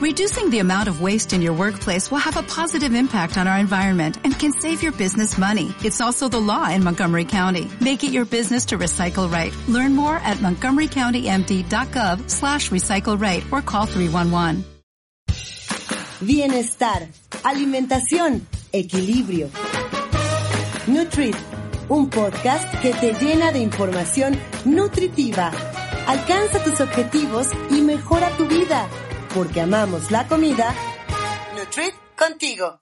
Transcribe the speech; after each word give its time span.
Reducing 0.00 0.48
the 0.48 0.60
amount 0.60 0.88
of 0.88 1.02
waste 1.02 1.34
in 1.34 1.42
your 1.42 1.52
workplace 1.52 2.10
will 2.10 2.24
have 2.24 2.38
a 2.38 2.42
positive 2.42 2.94
impact 2.94 3.36
on 3.36 3.46
our 3.46 3.58
environment 3.58 4.16
and 4.24 4.32
can 4.32 4.50
save 4.50 4.82
your 4.82 4.92
business 4.92 5.36
money. 5.36 5.74
It's 5.84 6.00
also 6.00 6.26
the 6.26 6.40
law 6.40 6.70
in 6.70 6.82
Montgomery 6.82 7.26
County. 7.26 7.70
Make 7.82 8.02
it 8.02 8.10
your 8.10 8.24
business 8.24 8.64
to 8.66 8.78
recycle 8.78 9.30
right. 9.30 9.54
Learn 9.68 9.94
more 9.94 10.16
at 10.16 10.38
montgomerycountymd.gov 10.38 12.30
slash 12.30 12.70
recycle 12.70 13.20
right 13.20 13.44
or 13.52 13.60
call 13.60 13.84
311. 13.84 14.64
Bienestar, 16.22 17.06
alimentación, 17.44 18.46
equilibrio. 18.72 19.50
Nutrit, 20.86 21.36
un 21.90 22.08
podcast 22.08 22.74
que 22.80 22.94
te 22.94 23.12
llena 23.12 23.52
de 23.52 23.58
información 23.58 24.38
nutritiva. 24.64 25.52
Alcanza 26.06 26.64
tus 26.64 26.80
objetivos 26.80 27.48
y 27.70 27.82
mejora 27.82 28.30
tu 28.38 28.46
vida, 28.46 28.88
porque 29.34 29.60
amamos 29.60 30.10
la 30.10 30.26
comida. 30.26 30.74
Nutrit 31.56 31.94
contigo. 32.16 32.80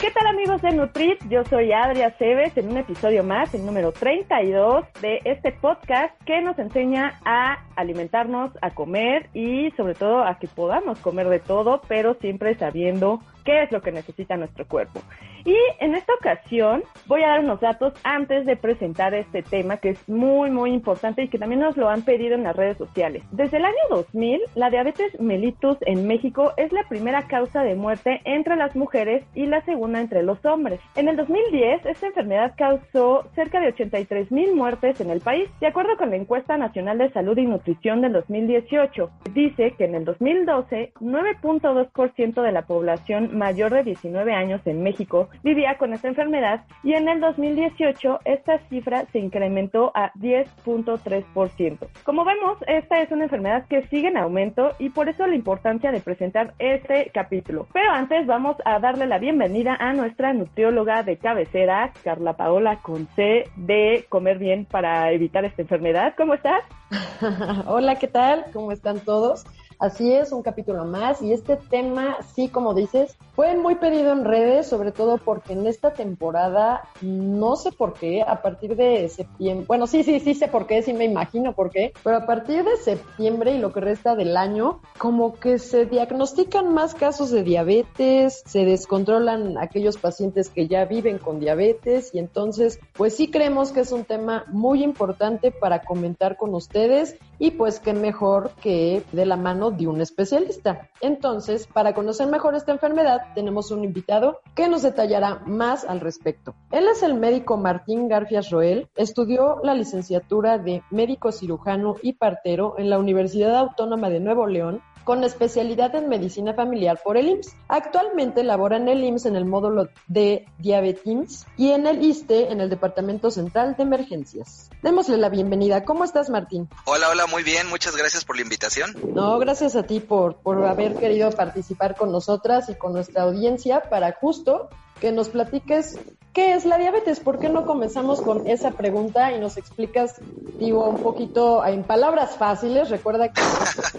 ¿Qué 0.00 0.10
tal 0.12 0.26
amigos 0.28 0.62
de 0.62 0.70
Nutrit? 0.72 1.18
Yo 1.28 1.44
soy 1.44 1.72
Adria 1.72 2.14
Cebes 2.18 2.56
en 2.56 2.70
un 2.70 2.78
episodio 2.78 3.24
más, 3.24 3.52
el 3.54 3.66
número 3.66 3.92
32 3.92 4.84
de 5.00 5.20
este 5.24 5.52
podcast 5.52 6.14
que 6.24 6.40
nos 6.40 6.58
enseña 6.58 7.20
a 7.24 7.64
alimentarnos, 7.76 8.52
a 8.62 8.70
comer 8.70 9.28
y 9.34 9.70
sobre 9.72 9.94
todo 9.94 10.24
a 10.24 10.38
que 10.38 10.46
podamos 10.46 10.98
comer 11.00 11.28
de 11.28 11.40
todo, 11.40 11.80
pero 11.88 12.14
siempre 12.14 12.54
sabiendo 12.54 13.20
qué 13.48 13.62
es 13.62 13.72
lo 13.72 13.80
que 13.80 13.92
necesita 13.92 14.36
nuestro 14.36 14.66
cuerpo. 14.68 15.00
Y 15.46 15.56
en 15.80 15.94
esta 15.94 16.12
ocasión 16.12 16.82
voy 17.06 17.22
a 17.22 17.28
dar 17.28 17.40
unos 17.40 17.60
datos 17.60 17.94
antes 18.04 18.44
de 18.44 18.56
presentar 18.56 19.14
este 19.14 19.42
tema 19.42 19.78
que 19.78 19.90
es 19.90 20.06
muy 20.06 20.50
muy 20.50 20.70
importante 20.72 21.22
y 21.22 21.28
que 21.28 21.38
también 21.38 21.62
nos 21.62 21.78
lo 21.78 21.88
han 21.88 22.02
pedido 22.02 22.34
en 22.34 22.42
las 22.42 22.54
redes 22.54 22.76
sociales. 22.76 23.22
Desde 23.30 23.56
el 23.56 23.64
año 23.64 23.74
2000, 23.88 24.42
la 24.54 24.68
diabetes 24.68 25.18
mellitus 25.18 25.78
en 25.86 26.06
México 26.06 26.52
es 26.58 26.70
la 26.72 26.86
primera 26.90 27.26
causa 27.26 27.62
de 27.62 27.74
muerte 27.74 28.20
entre 28.24 28.54
las 28.56 28.76
mujeres 28.76 29.24
y 29.34 29.46
la 29.46 29.64
segunda 29.64 29.98
entre 30.02 30.22
los 30.22 30.44
hombres. 30.44 30.80
En 30.94 31.08
el 31.08 31.16
2010, 31.16 31.86
esta 31.86 32.08
enfermedad 32.08 32.52
causó 32.58 33.30
cerca 33.34 33.60
de 33.60 33.68
83 33.68 34.30
mil 34.30 34.54
muertes 34.54 35.00
en 35.00 35.08
el 35.08 35.22
país, 35.22 35.48
de 35.60 35.68
acuerdo 35.68 35.96
con 35.96 36.10
la 36.10 36.16
encuesta 36.16 36.58
nacional 36.58 36.98
de 36.98 37.10
salud 37.12 37.38
y 37.38 37.46
nutrición 37.46 38.02
del 38.02 38.12
2018. 38.12 39.10
Dice 39.32 39.72
que 39.78 39.86
en 39.86 39.94
el 39.94 40.04
2012, 40.04 40.92
9.2% 41.00 42.42
de 42.42 42.52
la 42.52 42.66
población 42.66 43.37
mayor 43.38 43.72
de 43.72 43.84
19 43.84 44.34
años 44.34 44.60
en 44.66 44.82
México 44.82 45.28
vivía 45.42 45.78
con 45.78 45.94
esta 45.94 46.08
enfermedad 46.08 46.64
y 46.82 46.94
en 46.94 47.08
el 47.08 47.20
2018 47.20 48.20
esta 48.24 48.58
cifra 48.68 49.06
se 49.12 49.18
incrementó 49.18 49.92
a 49.94 50.12
10.3%. 50.14 51.88
Como 52.04 52.24
vemos, 52.24 52.58
esta 52.66 53.00
es 53.00 53.10
una 53.10 53.24
enfermedad 53.24 53.66
que 53.68 53.86
sigue 53.88 54.08
en 54.08 54.16
aumento 54.16 54.72
y 54.78 54.90
por 54.90 55.08
eso 55.08 55.26
la 55.26 55.34
importancia 55.34 55.90
de 55.90 56.00
presentar 56.00 56.54
este 56.58 57.10
capítulo. 57.14 57.66
Pero 57.72 57.90
antes 57.92 58.26
vamos 58.26 58.56
a 58.64 58.78
darle 58.78 59.06
la 59.06 59.18
bienvenida 59.18 59.76
a 59.78 59.92
nuestra 59.92 60.32
nutrióloga 60.32 61.02
de 61.02 61.16
cabecera, 61.16 61.92
Carla 62.02 62.34
Paola 62.34 62.80
Conce, 62.82 63.44
de 63.56 64.04
Comer 64.08 64.38
Bien 64.38 64.64
para 64.64 65.12
evitar 65.12 65.44
esta 65.44 65.62
enfermedad. 65.62 66.14
¿Cómo 66.16 66.34
estás? 66.34 66.62
Hola, 67.66 67.96
¿qué 67.96 68.08
tal? 68.08 68.46
¿Cómo 68.52 68.72
están 68.72 69.00
todos? 69.00 69.44
Así 69.78 70.12
es, 70.12 70.32
un 70.32 70.42
capítulo 70.42 70.84
más 70.84 71.22
y 71.22 71.32
este 71.32 71.54
tema, 71.56 72.16
sí, 72.34 72.48
como 72.48 72.74
dices, 72.74 73.16
fue 73.36 73.54
muy 73.54 73.76
pedido 73.76 74.10
en 74.10 74.24
redes, 74.24 74.66
sobre 74.66 74.90
todo 74.90 75.18
porque 75.18 75.52
en 75.52 75.68
esta 75.68 75.92
temporada, 75.92 76.88
no 77.00 77.54
sé 77.54 77.70
por 77.70 77.92
qué, 77.92 78.22
a 78.22 78.42
partir 78.42 78.74
de 78.74 79.08
septiembre, 79.08 79.66
bueno, 79.68 79.86
sí, 79.86 80.02
sí, 80.02 80.18
sí 80.18 80.34
sé 80.34 80.48
por 80.48 80.66
qué, 80.66 80.82
sí 80.82 80.92
me 80.92 81.04
imagino 81.04 81.52
por 81.52 81.70
qué, 81.70 81.92
pero 82.02 82.16
a 82.16 82.26
partir 82.26 82.64
de 82.64 82.76
septiembre 82.76 83.52
y 83.54 83.58
lo 83.58 83.72
que 83.72 83.78
resta 83.78 84.16
del 84.16 84.36
año, 84.36 84.80
como 84.98 85.34
que 85.38 85.60
se 85.60 85.86
diagnostican 85.86 86.74
más 86.74 86.96
casos 86.96 87.30
de 87.30 87.44
diabetes, 87.44 88.42
se 88.46 88.64
descontrolan 88.64 89.58
aquellos 89.58 89.96
pacientes 89.96 90.48
que 90.48 90.66
ya 90.66 90.86
viven 90.86 91.18
con 91.18 91.38
diabetes 91.38 92.12
y 92.12 92.18
entonces, 92.18 92.80
pues 92.94 93.14
sí 93.14 93.30
creemos 93.30 93.70
que 93.70 93.80
es 93.80 93.92
un 93.92 94.04
tema 94.04 94.44
muy 94.48 94.82
importante 94.82 95.52
para 95.52 95.82
comentar 95.82 96.36
con 96.36 96.52
ustedes 96.54 97.16
y 97.38 97.52
pues 97.52 97.78
qué 97.78 97.92
mejor 97.92 98.50
que 98.60 99.04
de 99.12 99.24
la 99.24 99.36
mano 99.36 99.67
de 99.70 99.86
un 99.86 100.00
especialista. 100.00 100.90
Entonces, 101.00 101.66
para 101.66 101.94
conocer 101.94 102.28
mejor 102.28 102.54
esta 102.54 102.72
enfermedad, 102.72 103.20
tenemos 103.34 103.70
un 103.70 103.84
invitado 103.84 104.40
que 104.54 104.68
nos 104.68 104.82
detallará 104.82 105.42
más 105.46 105.84
al 105.84 106.00
respecto. 106.00 106.54
Él 106.70 106.86
es 106.88 107.02
el 107.02 107.14
médico 107.14 107.56
Martín 107.56 108.08
Garfias 108.08 108.50
Roel, 108.50 108.88
estudió 108.96 109.60
la 109.62 109.74
licenciatura 109.74 110.58
de 110.58 110.82
médico 110.90 111.32
cirujano 111.32 111.96
y 112.02 112.14
partero 112.14 112.74
en 112.78 112.90
la 112.90 112.98
Universidad 112.98 113.56
Autónoma 113.56 114.10
de 114.10 114.20
Nuevo 114.20 114.46
León 114.46 114.82
con 115.08 115.24
especialidad 115.24 115.94
en 115.94 116.10
medicina 116.10 116.52
familiar 116.52 117.00
por 117.02 117.16
el 117.16 117.30
IMSS. 117.30 117.56
Actualmente 117.66 118.44
labora 118.44 118.76
en 118.76 118.90
el 118.90 119.02
IMSS 119.02 119.24
en 119.24 119.36
el 119.36 119.46
módulo 119.46 119.88
de 120.06 120.44
diabetes 120.58 121.46
y 121.56 121.70
en 121.70 121.86
el 121.86 122.04
ISTE 122.04 122.52
en 122.52 122.60
el 122.60 122.68
Departamento 122.68 123.30
Central 123.30 123.74
de 123.78 123.84
Emergencias. 123.84 124.68
Démosle 124.82 125.16
la 125.16 125.30
bienvenida. 125.30 125.82
¿Cómo 125.86 126.04
estás, 126.04 126.28
Martín? 126.28 126.68
Hola, 126.84 127.08
hola, 127.08 127.26
muy 127.26 127.42
bien. 127.42 127.70
Muchas 127.70 127.96
gracias 127.96 128.26
por 128.26 128.36
la 128.36 128.42
invitación. 128.42 128.94
No, 129.14 129.38
gracias 129.38 129.76
a 129.76 129.84
ti 129.84 130.00
por, 130.00 130.42
por 130.42 130.62
haber 130.66 130.94
querido 130.96 131.30
participar 131.30 131.96
con 131.96 132.12
nosotras 132.12 132.68
y 132.68 132.74
con 132.74 132.92
nuestra 132.92 133.22
audiencia 133.22 133.80
para 133.88 134.12
justo 134.12 134.68
que 135.00 135.10
nos 135.10 135.30
platiques 135.30 135.98
¿Qué 136.38 136.54
es 136.54 136.64
la 136.64 136.78
diabetes? 136.78 137.18
¿Por 137.18 137.40
qué 137.40 137.48
no 137.48 137.66
comenzamos 137.66 138.20
con 138.20 138.46
esa 138.46 138.70
pregunta 138.70 139.32
y 139.32 139.40
nos 139.40 139.56
explicas, 139.56 140.20
un 140.60 141.02
poquito 141.02 141.64
en 141.64 141.84
palabras 141.84 142.36
fáciles? 142.36 142.90
Recuerda 142.90 143.32
que 143.32 143.40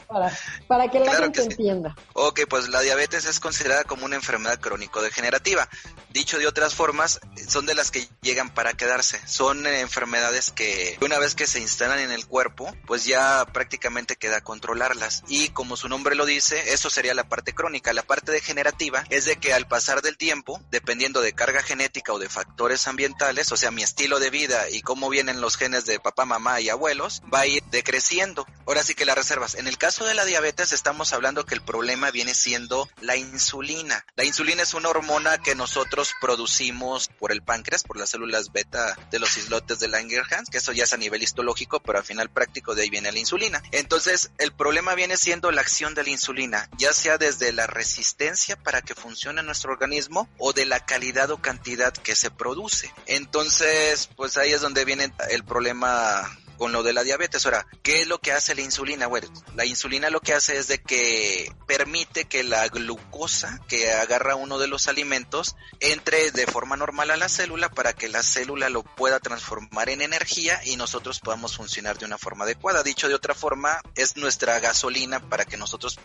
para, 0.07 0.31
para 0.67 0.91
que 0.91 0.99
la 0.99 1.13
gente 1.13 1.43
entienda. 1.43 1.95
Ok, 2.13 2.41
pues 2.49 2.69
la 2.69 2.81
diabetes 2.81 3.25
es 3.25 3.39
considerada 3.39 3.83
como 3.83 4.05
una 4.05 4.15
enfermedad 4.15 4.59
crónico-degenerativa. 4.59 5.69
Dicho 6.11 6.39
de 6.39 6.47
otras 6.47 6.73
formas, 6.73 7.19
son 7.47 7.65
de 7.65 7.75
las 7.75 7.91
que 7.91 8.07
llegan 8.21 8.49
para 8.49 8.73
quedarse. 8.73 9.19
Son 9.27 9.65
enfermedades 9.67 10.51
que 10.51 10.97
una 11.01 11.19
vez 11.19 11.35
que 11.35 11.47
se 11.47 11.59
instalan 11.59 11.99
en 11.99 12.11
el 12.11 12.25
cuerpo, 12.27 12.71
pues 12.87 13.05
ya 13.05 13.45
prácticamente 13.53 14.15
queda 14.15 14.41
controlarlas. 14.41 15.23
Y 15.27 15.49
como 15.49 15.77
su 15.77 15.87
nombre 15.87 16.15
lo 16.15 16.25
dice, 16.25 16.73
eso 16.73 16.89
sería 16.89 17.13
la 17.13 17.29
parte 17.29 17.53
crónica. 17.53 17.93
La 17.93 18.03
parte 18.03 18.31
degenerativa 18.31 19.03
es 19.09 19.25
de 19.25 19.37
que 19.37 19.53
al 19.53 19.67
pasar 19.67 20.01
del 20.01 20.17
tiempo, 20.17 20.59
dependiendo 20.71 21.21
de 21.21 21.33
carga 21.33 21.61
genética 21.61 22.11
o 22.11 22.19
de 22.19 22.27
factores 22.27 22.87
ambientales, 22.87 23.51
o 23.51 23.57
sea, 23.57 23.71
mi 23.71 23.83
estilo 23.83 24.19
de 24.19 24.29
vida 24.29 24.69
y 24.69 24.81
cómo 24.81 25.09
vienen 25.09 25.41
los 25.41 25.57
genes 25.57 25.85
de 25.85 25.99
papá, 25.99 26.25
mamá 26.25 26.48
y 26.59 26.69
abuelos, 26.69 27.21
va 27.33 27.41
a 27.41 27.47
ir 27.47 27.63
decreciendo. 27.71 28.47
Ahora 28.65 28.83
sí 28.83 28.95
que 28.95 29.05
las 29.05 29.15
reservas. 29.15 29.55
En 29.55 29.67
el 29.67 29.77
caso 29.77 30.05
de 30.05 30.13
la 30.13 30.25
diabetes 30.25 30.71
estamos 30.71 31.13
hablando 31.13 31.45
que 31.45 31.55
el 31.55 31.61
problema 31.61 32.11
viene 32.11 32.33
siendo 32.33 32.89
la 33.01 33.15
insulina. 33.15 34.05
La 34.15 34.25
insulina 34.25 34.63
es 34.63 34.73
una 34.73 34.89
hormona 34.89 35.37
que 35.39 35.55
nosotros 35.55 36.13
producimos 36.21 37.09
por 37.19 37.31
el 37.31 37.41
páncreas, 37.41 37.83
por 37.83 37.97
las 37.97 38.09
células 38.09 38.51
beta 38.51 38.95
de 39.11 39.19
los 39.19 39.37
islotes 39.37 39.79
de 39.79 39.87
Langerhans, 39.87 40.49
que 40.49 40.59
eso 40.59 40.71
ya 40.71 40.83
es 40.83 40.93
a 40.93 40.97
nivel 40.97 41.23
histológico, 41.23 41.79
pero 41.79 41.99
al 41.99 42.05
final 42.05 42.29
práctico 42.29 42.75
de 42.75 42.83
ahí 42.83 42.89
viene 42.89 43.11
la 43.11 43.19
insulina. 43.19 43.61
Entonces, 43.71 44.31
el 44.37 44.51
problema 44.53 44.95
viene 44.95 45.17
siendo 45.17 45.51
la 45.51 45.61
acción 45.61 45.93
de 45.93 46.03
la 46.03 46.09
insulina, 46.09 46.69
ya 46.77 46.93
sea 46.93 47.17
desde 47.17 47.51
la 47.51 47.67
resistencia 47.67 48.55
para 48.55 48.81
que 48.81 48.95
funcione 48.95 49.43
nuestro 49.43 49.71
organismo 49.71 50.29
o 50.37 50.53
de 50.53 50.65
la 50.65 50.85
calidad 50.85 51.31
o 51.31 51.41
cantidad 51.41 51.93
que 51.93 52.15
se 52.15 52.31
produce. 52.31 52.93
Entonces, 53.05 54.09
pues 54.15 54.37
ahí 54.37 54.53
es 54.53 54.61
donde 54.61 54.85
viene 54.85 55.11
el 55.29 55.43
problema 55.43 56.38
con 56.59 56.73
lo 56.73 56.83
de 56.83 56.93
la 56.93 57.03
diabetes. 57.03 57.45
Ahora, 57.45 57.65
¿qué 57.81 58.01
es 58.01 58.07
lo 58.07 58.19
que 58.19 58.33
hace 58.33 58.53
la 58.53 58.61
insulina? 58.61 59.07
Bueno, 59.07 59.27
la 59.55 59.65
insulina 59.65 60.09
lo 60.09 60.19
que 60.19 60.33
hace 60.33 60.57
es 60.57 60.67
de 60.67 60.79
que 60.79 61.51
permite 61.65 62.25
que 62.25 62.43
la 62.43 62.67
glucosa 62.67 63.61
que 63.67 63.91
agarra 63.93 64.35
uno 64.35 64.59
de 64.59 64.67
los 64.67 64.87
alimentos 64.87 65.55
entre 65.79 66.31
de 66.31 66.45
forma 66.45 66.75
normal 66.75 67.11
a 67.11 67.17
la 67.17 67.29
célula 67.29 67.69
para 67.69 67.93
que 67.93 68.09
la 68.09 68.21
célula 68.21 68.69
lo 68.69 68.83
pueda 68.83 69.19
transformar 69.19 69.89
en 69.89 70.01
energía 70.01 70.59
y 70.65 70.75
nosotros 70.75 71.21
podamos 71.21 71.55
funcionar 71.55 71.97
de 71.97 72.05
una 72.05 72.17
forma 72.17 72.43
adecuada. 72.43 72.83
Dicho 72.83 73.07
de 73.07 73.15
otra 73.15 73.33
forma, 73.33 73.81
es 73.95 74.17
nuestra 74.17 74.59
gasolina 74.59 75.21
para 75.29 75.45
que 75.45 75.55
nosotros 75.55 75.97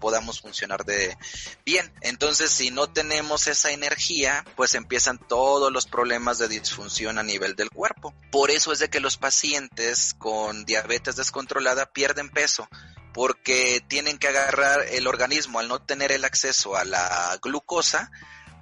podamos 0.00 0.40
funcionar 0.40 0.86
de 0.86 1.18
bien. 1.66 1.92
Entonces, 2.00 2.50
si 2.50 2.70
no 2.70 2.90
tenemos 2.90 3.46
esa 3.46 3.72
energía, 3.72 4.42
pues 4.56 4.74
empiezan 4.74 5.18
todos 5.18 5.70
los 5.70 5.86
problemas 5.86 6.38
de 6.38 6.48
disfunción 6.48 7.18
a 7.18 7.22
nivel 7.22 7.56
del 7.56 7.68
cuerpo. 7.68 8.14
Por 8.30 8.50
eso 8.50 8.72
es 8.72 8.78
de 8.78 8.88
que 8.88 9.00
los 9.00 9.18
pacientes 9.18 9.97
con 10.18 10.64
diabetes 10.64 11.16
descontrolada 11.16 11.92
pierden 11.92 12.30
peso 12.30 12.68
porque 13.14 13.82
tienen 13.88 14.18
que 14.18 14.28
agarrar 14.28 14.84
el 14.90 15.06
organismo 15.06 15.58
al 15.58 15.68
no 15.68 15.80
tener 15.80 16.12
el 16.12 16.24
acceso 16.24 16.76
a 16.76 16.84
la 16.84 17.38
glucosa 17.42 18.10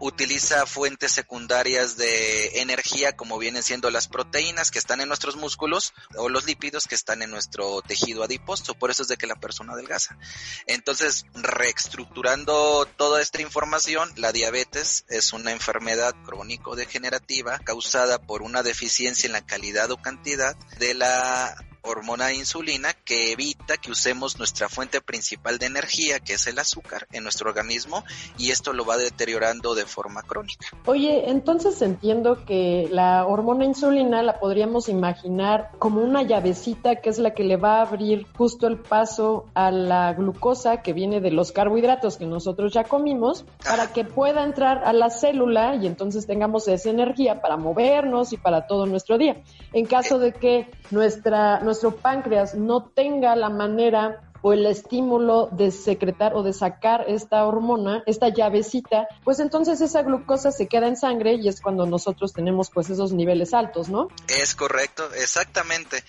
utiliza 0.01 0.67
fuentes 0.67 1.13
secundarias 1.13 1.97
de 1.97 2.61
energía 2.61 3.17
como 3.17 3.39
vienen 3.39 3.63
siendo 3.63 3.91
las 3.91 4.09
proteínas 4.09 4.71
que 4.71 4.79
están 4.79 5.01
en 5.01 5.09
nuestros 5.09 5.37
músculos 5.37 5.95
o 6.17 6.29
los 6.29 6.45
lípidos 6.47 6.87
que 6.87 6.95
están 6.95 7.23
en 7.23 7.31
nuestro 7.31 7.83
tejido 7.83 8.23
adiposo. 8.23 8.75
Por 8.75 8.91
eso 8.91 9.03
es 9.03 9.09
de 9.09 9.17
que 9.17 9.27
la 9.27 9.37
persona 9.37 9.73
adelgaza. 9.73 10.19
Entonces, 10.67 11.27
reestructurando 11.35 12.87
toda 12.97 13.21
esta 13.21 13.41
información, 13.41 14.11
la 14.17 14.33
diabetes 14.33 15.05
es 15.09 15.33
una 15.33 15.53
enfermedad 15.53 16.15
crónico-degenerativa 16.25 17.59
causada 17.61 18.19
por 18.19 18.43
una 18.43 18.63
deficiencia 18.63 19.27
en 19.27 19.33
la 19.33 19.47
calidad 19.47 19.91
o 19.91 19.97
cantidad 19.97 20.57
de 20.79 20.95
la 20.95 21.57
hormona 21.87 22.33
insulina 22.33 22.93
que 23.05 23.33
evita 23.33 23.77
que 23.77 23.91
usemos 23.91 24.39
nuestra 24.39 24.69
fuente 24.69 25.01
principal 25.01 25.59
de 25.59 25.67
energía, 25.67 26.21
que 26.21 26.35
es 26.35 26.47
el 26.47 26.59
azúcar, 26.59 27.07
en 27.13 27.23
nuestro 27.23 27.49
organismo 27.49 28.05
y 28.39 28.51
esto 28.51 28.73
lo 28.73 28.85
va 28.85 28.97
deteriorando 28.97 29.75
de 29.75 29.87
forma 29.87 30.23
crónica. 30.23 30.67
Oye, 30.87 31.31
entonces 31.31 31.81
entiendo 31.83 32.45
que 32.45 32.89
la 32.91 33.27
hormona 33.27 33.65
insulina 33.65 34.23
la 34.23 34.39
podríamos 34.39 34.89
imaginar 34.89 35.71
como 35.79 36.03
una 36.03 36.23
llavecita 36.23 36.97
que 36.97 37.11
es 37.11 37.19
la 37.19 37.35
que 37.35 37.45
le 37.45 37.57
va 37.57 37.79
a 37.79 37.83
abrir 37.83 38.27
justo 38.37 38.67
el 38.67 38.79
paso 38.79 39.47
a 39.55 39.71
la 39.71 40.13
glucosa 40.13 40.83
que 40.83 40.93
viene 40.93 41.21
de 41.21 41.31
los 41.31 41.53
carbohidratos 41.53 42.17
que 42.17 42.27
nosotros 42.27 42.73
ya 42.73 42.85
comimos 42.85 43.45
para 43.65 43.93
que 43.93 44.05
pueda 44.05 44.45
entrar 44.45 44.83
a 44.85 44.93
la 44.93 45.11
célula 45.11 45.77
y 45.77 45.87
entonces 45.87 46.27
tengamos 46.27 46.69
esa 46.69 46.91
energía 46.91 47.41
para 47.41 47.57
movernos 47.57 48.33
y 48.33 48.37
para 48.37 48.67
todo 48.67 48.87
nuestro 48.87 49.19
día. 49.19 49.43
En 49.73 49.87
caso 49.87 50.19
de 50.19 50.33
que 50.33 50.71
nuestra, 50.91 51.61
nuestro 51.77 52.01
páncreas 52.01 52.55
no 52.55 52.85
tenga 52.85 53.37
la 53.37 53.51
manera 53.51 54.23
o 54.41 54.55
el 54.55 54.65
estímulo 54.65 55.51
de 55.53 55.71
secretar 55.71 56.35
o 56.35 56.43
de 56.43 56.55
sacar 56.55 57.05
esta 57.07 57.45
hormona, 57.45 58.03
esta 58.07 58.31
llavecita, 58.31 59.09
pues 59.25 59.41
entonces 59.41 59.83
esa 59.83 60.03
glucosa 60.03 60.53
se 60.53 60.69
queda 60.69 60.89
en 60.89 60.97
sangre 60.97 61.35
y 61.35 61.49
es 61.49 61.61
cuando 61.61 61.85
nosotros 61.85 62.33
tenemos 62.33 62.71
pues 62.71 62.89
esos 62.89 63.13
niveles 63.13 63.53
altos, 63.53 63.91
¿no? 63.91 64.09
Es 64.29 64.55
correcto, 64.55 65.07
exactamente. 65.21 66.03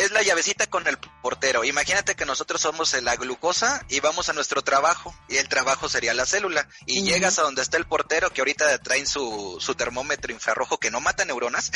Es 0.00 0.10
la 0.10 0.22
llavecita 0.22 0.66
con 0.66 0.86
el 0.86 0.98
portero. 0.98 1.64
Imagínate 1.64 2.14
que 2.14 2.24
nosotros 2.24 2.60
somos 2.60 2.92
la 3.02 3.16
glucosa 3.16 3.84
y 3.88 4.00
vamos 4.00 4.28
a 4.28 4.32
nuestro 4.32 4.62
trabajo 4.62 5.14
y 5.28 5.36
el 5.36 5.48
trabajo 5.48 5.88
sería 5.88 6.14
la 6.14 6.26
célula 6.26 6.68
y 6.86 7.02
llegas 7.02 7.38
a 7.38 7.42
donde 7.42 7.62
está 7.62 7.76
el 7.76 7.86
portero 7.86 8.30
que 8.30 8.40
ahorita 8.40 8.78
traen 8.78 9.06
su, 9.06 9.56
su 9.60 9.74
termómetro 9.74 10.32
infrarrojo 10.32 10.78
que 10.78 10.90
no 10.90 11.00
mata 11.00 11.24
neuronas. 11.24 11.70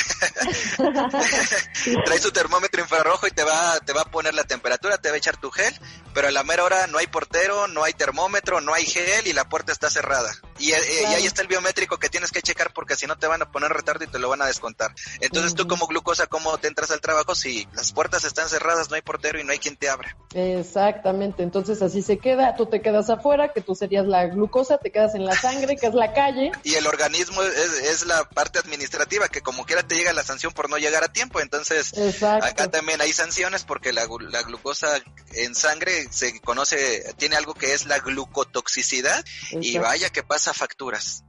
Trae 2.05 2.19
su 2.19 2.31
termómetro 2.31 2.81
infrarrojo 2.81 3.27
y 3.27 3.31
te 3.31 3.43
va, 3.43 3.79
te 3.79 3.93
va 3.93 4.01
a 4.01 4.11
poner 4.11 4.33
la 4.33 4.43
temperatura, 4.43 4.97
te 4.97 5.09
va 5.09 5.15
a 5.15 5.17
echar 5.17 5.37
tu 5.37 5.51
gel 5.51 5.73
pero 6.17 6.29
a 6.29 6.31
la 6.31 6.43
mera 6.43 6.63
hora 6.63 6.87
no 6.87 6.97
hay 6.97 7.05
portero, 7.05 7.67
no 7.67 7.83
hay 7.83 7.93
termómetro, 7.93 8.59
no 8.59 8.73
hay 8.73 8.87
gel 8.87 9.27
y 9.27 9.33
la 9.33 9.47
puerta 9.47 9.71
está 9.71 9.87
cerrada. 9.87 10.33
Y, 10.59 10.71
eh, 10.71 11.05
ahí 11.07 11.25
está 11.25 11.41
el 11.41 11.47
biométrico 11.47 11.97
que 11.97 12.09
tienes 12.09 12.31
que 12.31 12.41
checar 12.41 12.73
porque 12.73 12.95
si 12.95 13.05
no 13.05 13.17
te 13.17 13.27
van 13.27 13.41
a 13.41 13.51
poner 13.51 13.71
retardo 13.71 14.03
y 14.03 14.07
te 14.07 14.19
lo 14.19 14.29
van 14.29 14.41
a 14.41 14.45
descontar. 14.45 14.93
Entonces 15.19 15.53
tú 15.55 15.67
como 15.67 15.87
glucosa, 15.87 16.27
¿cómo 16.27 16.57
te 16.57 16.67
entras 16.67 16.91
al 16.91 17.01
trabajo 17.01 17.35
si 17.35 17.67
las 17.73 17.93
puertas 17.93 18.23
están 18.23 18.49
cerradas, 18.49 18.89
no 18.89 18.95
hay 18.95 19.01
portero 19.01 19.39
y 19.39 19.43
no 19.43 19.51
hay 19.51 19.59
quien 19.59 19.75
te 19.75 19.89
abra? 19.89 20.15
Exactamente, 20.33 21.43
entonces 21.43 21.81
así 21.81 22.01
se 22.01 22.17
queda, 22.17 22.55
tú 22.55 22.65
te 22.65 22.81
quedas 22.81 23.09
afuera, 23.09 23.53
que 23.53 23.61
tú 23.61 23.75
serías 23.75 24.05
la 24.05 24.25
glucosa, 24.27 24.77
te 24.77 24.91
quedas 24.91 25.15
en 25.15 25.25
la 25.25 25.35
sangre, 25.35 25.77
que 25.77 25.87
es 25.87 25.93
la 25.93 26.13
calle. 26.13 26.51
Y 26.63 26.75
el 26.75 26.87
organismo 26.87 27.41
es, 27.43 28.05
la 28.05 28.23
parte 28.29 28.59
administrativa, 28.59 29.27
que 29.27 29.41
como 29.41 29.65
quiera 29.65 29.83
te 29.83 29.95
llega 29.95 30.13
la 30.13 30.23
sanción 30.23 30.53
por 30.53 30.69
no 30.69 30.77
llegar 30.77 31.03
a 31.03 31.11
tiempo. 31.11 31.39
Entonces 31.41 31.93
acá 32.23 32.69
también 32.69 33.01
hay 33.01 33.11
sanciones 33.13 33.63
porque 33.63 33.91
la, 33.91 34.07
la 34.29 34.41
glucosa 34.43 34.89
en 35.33 35.55
sangre 35.55 36.07
se 36.11 36.39
conoce, 36.41 37.13
tiene 37.17 37.35
algo 37.35 37.53
que 37.53 37.73
es 37.73 37.85
la 37.85 37.99
glucotoxicidad 37.99 39.23
y 39.51 39.77
vaya 39.77 40.09
que 40.09 40.23
pasa 40.23 40.46
facturas. 40.53 41.23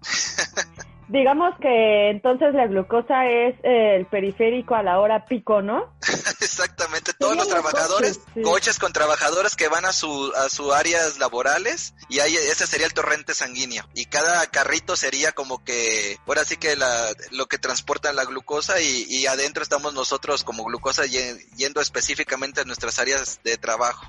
Digamos 1.09 1.55
que 1.59 2.11
entonces 2.11 2.53
la 2.55 2.67
glucosa 2.67 3.26
es 3.26 3.55
eh, 3.62 3.97
el 3.97 4.06
periférico 4.06 4.75
a 4.75 4.82
la 4.82 5.00
hora 5.00 5.25
pico, 5.25 5.62
¿no? 5.62 5.94
Exactamente, 6.58 7.12
todos 7.16 7.37
los 7.37 7.46
trabajadores, 7.46 8.20
coches, 8.43 8.81
con 8.81 8.93
trabajadores 8.93 9.55
que 9.55 9.69
van 9.69 9.84
a 9.84 9.93
su 9.93 10.32
a 10.37 10.49
sus 10.49 10.75
áreas 10.75 11.20
laborales 11.20 11.94
y 12.08 12.19
ahí 12.19 12.34
ese 12.34 12.66
sería 12.66 12.87
el 12.87 12.94
torrente 12.94 13.32
sanguíneo 13.32 13.84
y 13.94 14.06
cada 14.06 14.44
carrito 14.49 14.96
sería 14.96 15.31
como 15.31 15.62
que 15.62 16.19
ahora 16.26 16.44
sí 16.44 16.56
que 16.56 16.75
la 16.75 17.10
lo 17.31 17.46
que 17.46 17.58
transporta 17.58 18.12
la 18.12 18.25
glucosa 18.25 18.81
y, 18.81 19.05
y 19.08 19.26
adentro 19.26 19.62
estamos 19.62 19.94
nosotros 19.94 20.43
como 20.43 20.64
glucosa 20.64 21.05
yendo 21.06 21.81
específicamente 21.81 22.62
a 22.62 22.64
nuestras 22.64 22.99
áreas 22.99 23.40
de 23.44 23.56
trabajo. 23.56 24.04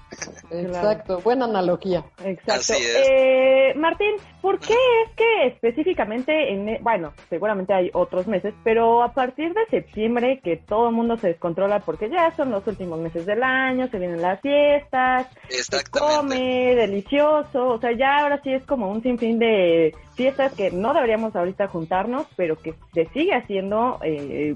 Exacto, 0.49 1.19
buena 1.19 1.45
analogía. 1.45 2.03
Exacto. 2.23 2.73
Eh, 2.73 3.75
Martín, 3.75 4.15
¿por 4.41 4.59
qué 4.59 4.73
es 4.73 5.15
que 5.15 5.47
específicamente 5.47 6.51
en 6.51 6.83
bueno, 6.83 7.13
seguramente 7.29 7.75
hay 7.75 7.91
otros 7.93 8.25
meses, 8.25 8.55
pero 8.63 9.03
a 9.03 9.13
partir 9.13 9.53
de 9.53 9.65
septiembre 9.69 10.41
que 10.43 10.57
todo 10.57 10.89
el 10.89 10.95
mundo 10.95 11.15
se 11.17 11.27
descontrola 11.27 11.81
porque 11.81 12.09
ya 12.09 12.31
son 12.39 12.51
los 12.51 12.65
últimos 12.67 12.97
meses 12.97 13.25
del 13.25 13.43
año, 13.43 13.89
se 13.89 13.99
vienen 13.99 14.21
las 14.21 14.39
fiestas, 14.39 15.27
se 15.49 15.83
come 15.91 16.73
delicioso, 16.73 17.67
o 17.67 17.79
sea, 17.81 17.91
ya 17.91 18.19
ahora 18.19 18.39
sí 18.41 18.53
es 18.53 18.63
como 18.63 18.89
un 18.89 19.03
sinfín 19.03 19.37
de 19.39 19.93
fiestas 20.19 20.51
que 20.51 20.69
no 20.69 20.93
deberíamos 20.93 21.33
ahorita 21.33 21.69
juntarnos, 21.69 22.27
pero 22.35 22.61
que 22.61 22.75
se 22.93 23.05
sigue 23.13 23.33
haciendo, 23.33 24.01
eh, 24.03 24.53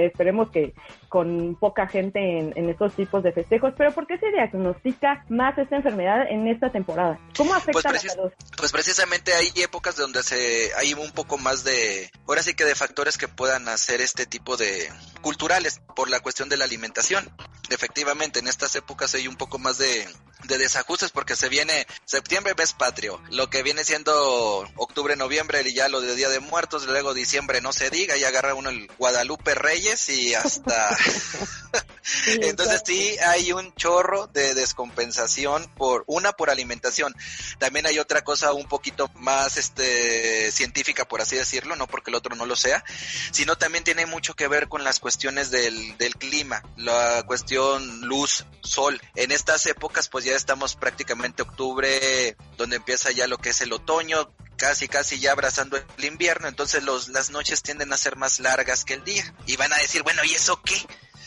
esperemos 0.00 0.50
que 0.50 0.74
con 1.08 1.54
poca 1.54 1.86
gente 1.86 2.18
en, 2.18 2.68
estos 2.68 2.94
tipos 2.96 3.22
de 3.22 3.30
festejos, 3.30 3.72
pero 3.78 3.92
¿por 3.92 4.08
qué 4.08 4.18
se 4.18 4.32
diagnostica 4.32 5.24
más 5.28 5.56
esta 5.58 5.76
enfermedad 5.76 6.28
en 6.28 6.48
esta 6.48 6.72
temporada? 6.72 7.20
¿Cómo 7.36 7.54
afecta 7.54 7.90
pues 7.90 8.04
la 8.04 8.10
salud? 8.10 8.32
Pues 8.56 8.72
precisamente 8.72 9.32
hay 9.32 9.62
épocas 9.62 9.94
donde 9.94 10.24
se 10.24 10.74
hay 10.76 10.94
un 10.94 11.12
poco 11.12 11.38
más 11.38 11.62
de, 11.62 12.10
ahora 12.26 12.42
sí 12.42 12.54
que 12.54 12.64
de 12.64 12.74
factores 12.74 13.16
que 13.16 13.28
puedan 13.28 13.68
hacer 13.68 14.00
este 14.00 14.26
tipo 14.26 14.56
de 14.56 14.88
culturales 15.20 15.80
por 15.94 16.10
la 16.10 16.18
cuestión 16.18 16.48
de 16.48 16.56
la 16.56 16.64
alimentación. 16.64 17.30
Efectivamente, 17.68 18.40
en 18.40 18.48
estas 18.48 18.74
épocas 18.74 19.14
hay 19.14 19.28
un 19.28 19.36
poco 19.36 19.60
más 19.60 19.78
de, 19.78 20.04
de 20.44 20.58
desajustes 20.58 21.10
porque 21.10 21.36
se 21.36 21.48
viene 21.48 21.86
septiembre 22.04 22.54
mes 22.56 22.72
patrio, 22.72 23.20
lo 23.30 23.50
que 23.50 23.62
viene 23.62 23.84
siendo 23.84 24.68
octubre, 24.76 25.16
noviembre 25.16 25.62
y 25.64 25.74
ya 25.74 25.88
lo 25.88 26.00
de 26.00 26.14
Día 26.14 26.28
de 26.28 26.40
Muertos, 26.40 26.86
luego 26.86 27.14
diciembre 27.14 27.60
no 27.60 27.72
se 27.72 27.90
diga 27.90 28.16
y 28.16 28.24
agarra 28.24 28.54
uno 28.54 28.70
el 28.70 28.88
Guadalupe 28.98 29.54
Reyes 29.54 30.08
y 30.08 30.34
hasta 30.34 30.96
Entonces 32.26 32.82
sí 32.84 33.16
hay 33.18 33.52
un 33.52 33.74
chorro 33.74 34.26
de 34.28 34.54
descompensación 34.54 35.70
por 35.76 36.04
una 36.06 36.32
por 36.32 36.50
alimentación. 36.50 37.14
También 37.58 37.86
hay 37.86 37.98
otra 37.98 38.22
cosa 38.22 38.52
un 38.52 38.66
poquito 38.66 39.10
más 39.14 39.56
este 39.56 40.50
científica 40.52 41.06
por 41.06 41.20
así 41.20 41.36
decirlo, 41.36 41.76
no 41.76 41.86
porque 41.86 42.10
el 42.10 42.16
otro 42.16 42.34
no 42.36 42.46
lo 42.46 42.56
sea, 42.56 42.84
sino 43.30 43.56
también 43.56 43.84
tiene 43.84 44.06
mucho 44.06 44.34
que 44.34 44.48
ver 44.48 44.68
con 44.68 44.84
las 44.84 45.00
cuestiones 45.00 45.50
del, 45.50 45.96
del 45.98 46.16
clima, 46.16 46.62
la 46.76 47.22
cuestión 47.26 48.00
luz, 48.02 48.46
sol. 48.62 49.00
En 49.14 49.32
estas 49.32 49.66
épocas 49.66 50.08
pues 50.08 50.24
ya 50.24 50.29
estamos 50.36 50.76
prácticamente 50.76 51.42
octubre, 51.42 52.36
donde 52.56 52.76
empieza 52.76 53.10
ya 53.10 53.26
lo 53.26 53.38
que 53.38 53.50
es 53.50 53.60
el 53.60 53.72
otoño, 53.72 54.32
casi 54.56 54.88
casi 54.88 55.18
ya 55.18 55.32
abrazando 55.32 55.76
el 55.76 56.04
invierno, 56.04 56.46
entonces 56.46 56.84
los, 56.84 57.08
las 57.08 57.30
noches 57.30 57.62
tienden 57.62 57.92
a 57.92 57.96
ser 57.96 58.16
más 58.16 58.40
largas 58.40 58.84
que 58.84 58.94
el 58.94 59.04
día. 59.04 59.34
Y 59.46 59.56
van 59.56 59.72
a 59.72 59.78
decir, 59.78 60.02
bueno, 60.02 60.22
¿y 60.24 60.34
eso 60.34 60.60
qué? 60.62 60.76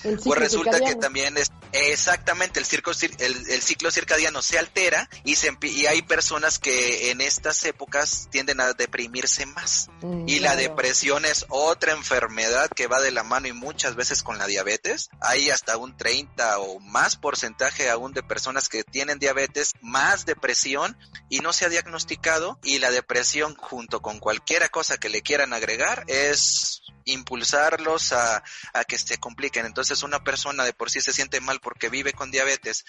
Pues 0.03 0.39
resulta 0.39 0.79
que 0.81 0.95
también 0.95 1.37
es 1.37 1.51
exactamente 1.71 2.59
el, 2.59 2.65
circo, 2.65 2.91
el, 2.91 3.49
el, 3.49 3.61
ciclo 3.61 3.89
circadiano 3.89 4.41
se 4.41 4.59
altera 4.59 5.09
y, 5.23 5.35
se, 5.35 5.57
y 5.61 5.85
hay 5.85 6.01
personas 6.01 6.59
que 6.59 7.09
en 7.09 7.21
estas 7.21 7.63
épocas 7.63 8.27
tienden 8.29 8.59
a 8.59 8.73
deprimirse 8.73 9.45
más. 9.45 9.89
Mm, 10.01 10.27
y 10.27 10.39
la 10.39 10.55
depresión 10.55 11.25
es 11.25 11.45
otra 11.49 11.93
enfermedad 11.93 12.69
que 12.69 12.87
va 12.87 13.01
de 13.01 13.11
la 13.11 13.23
mano 13.23 13.47
y 13.47 13.53
muchas 13.53 13.95
veces 13.95 14.23
con 14.23 14.37
la 14.37 14.45
diabetes. 14.45 15.09
Hay 15.21 15.49
hasta 15.49 15.77
un 15.77 15.95
30 15.95 16.59
o 16.59 16.79
más 16.79 17.15
porcentaje 17.15 17.89
aún 17.89 18.13
de 18.13 18.23
personas 18.23 18.69
que 18.69 18.83
tienen 18.83 19.19
diabetes, 19.19 19.73
más 19.81 20.25
depresión 20.25 20.97
y 21.29 21.39
no 21.39 21.53
se 21.53 21.65
ha 21.65 21.69
diagnosticado 21.69 22.59
y 22.63 22.79
la 22.79 22.91
depresión 22.91 23.55
junto 23.55 24.01
con 24.01 24.19
cualquiera 24.19 24.69
cosa 24.69 24.97
que 24.97 25.09
le 25.09 25.21
quieran 25.21 25.53
agregar 25.53 26.03
es 26.07 26.82
impulsarlos 27.05 28.13
a, 28.13 28.43
a 28.73 28.83
que 28.85 28.97
se 28.97 29.17
compliquen. 29.17 29.65
Entonces 29.65 30.03
una 30.03 30.23
persona 30.23 30.63
de 30.63 30.73
por 30.73 30.89
sí 30.89 31.01
se 31.01 31.13
siente 31.13 31.41
mal 31.41 31.59
porque 31.59 31.89
vive 31.89 32.13
con 32.13 32.31
diabetes, 32.31 32.85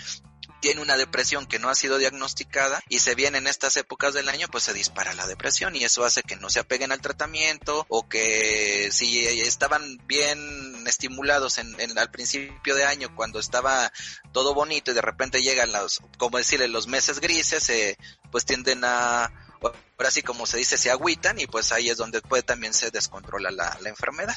tiene 0.61 0.81
una 0.81 0.97
depresión 0.97 1.47
que 1.47 1.59
no 1.59 1.69
ha 1.69 1.75
sido 1.75 1.99
diagnosticada 1.99 2.83
y 2.89 3.01
se 3.01 3.15
viene 3.15 3.37
en 3.39 3.47
estas 3.47 3.77
épocas 3.77 4.15
del 4.15 4.31
año, 4.31 4.49
pues 4.51 4.65
se 4.65 4.73
dispara 4.73 5.13
la 5.13 5.27
depresión 5.27 5.77
y 5.77 5.85
eso 5.85 6.05
hace 6.05 6.23
que 6.23 6.37
no 6.37 6.49
se 6.49 6.61
apeguen 6.61 6.91
al 6.91 7.03
tratamiento 7.03 7.85
o 7.91 8.09
que 8.09 8.89
si 8.91 9.27
estaban 9.27 9.99
bien 10.07 10.87
estimulados 10.87 11.59
en, 11.59 11.99
al 11.99 12.11
principio 12.11 12.75
de 12.75 12.85
año 12.85 13.15
cuando 13.15 13.41
estaba 13.41 13.93
todo 14.33 14.55
bonito 14.55 14.91
y 14.91 14.95
de 14.95 15.03
repente 15.03 15.43
llegan 15.43 15.71
los, 15.71 16.01
como 16.17 16.39
decirle, 16.39 16.69
los 16.69 16.89
meses 16.89 17.21
grises, 17.21 17.69
eh, 17.69 17.99
pues 18.31 18.47
tienden 18.47 18.85
a 18.85 19.31
ahora 19.67 20.11
sí 20.11 20.23
como 20.23 20.47
se 20.47 20.59
dice, 20.59 20.77
se 20.77 20.91
agüitan 20.91 21.39
y 21.39 21.47
pues 21.47 21.73
ahí 21.73 21.89
es 21.89 21.97
donde 21.97 22.21
puede 22.21 22.43
también 22.43 22.75
se 22.75 22.91
descontrola 22.91 23.51
la, 23.51 23.79
enfermedad. 23.85 24.37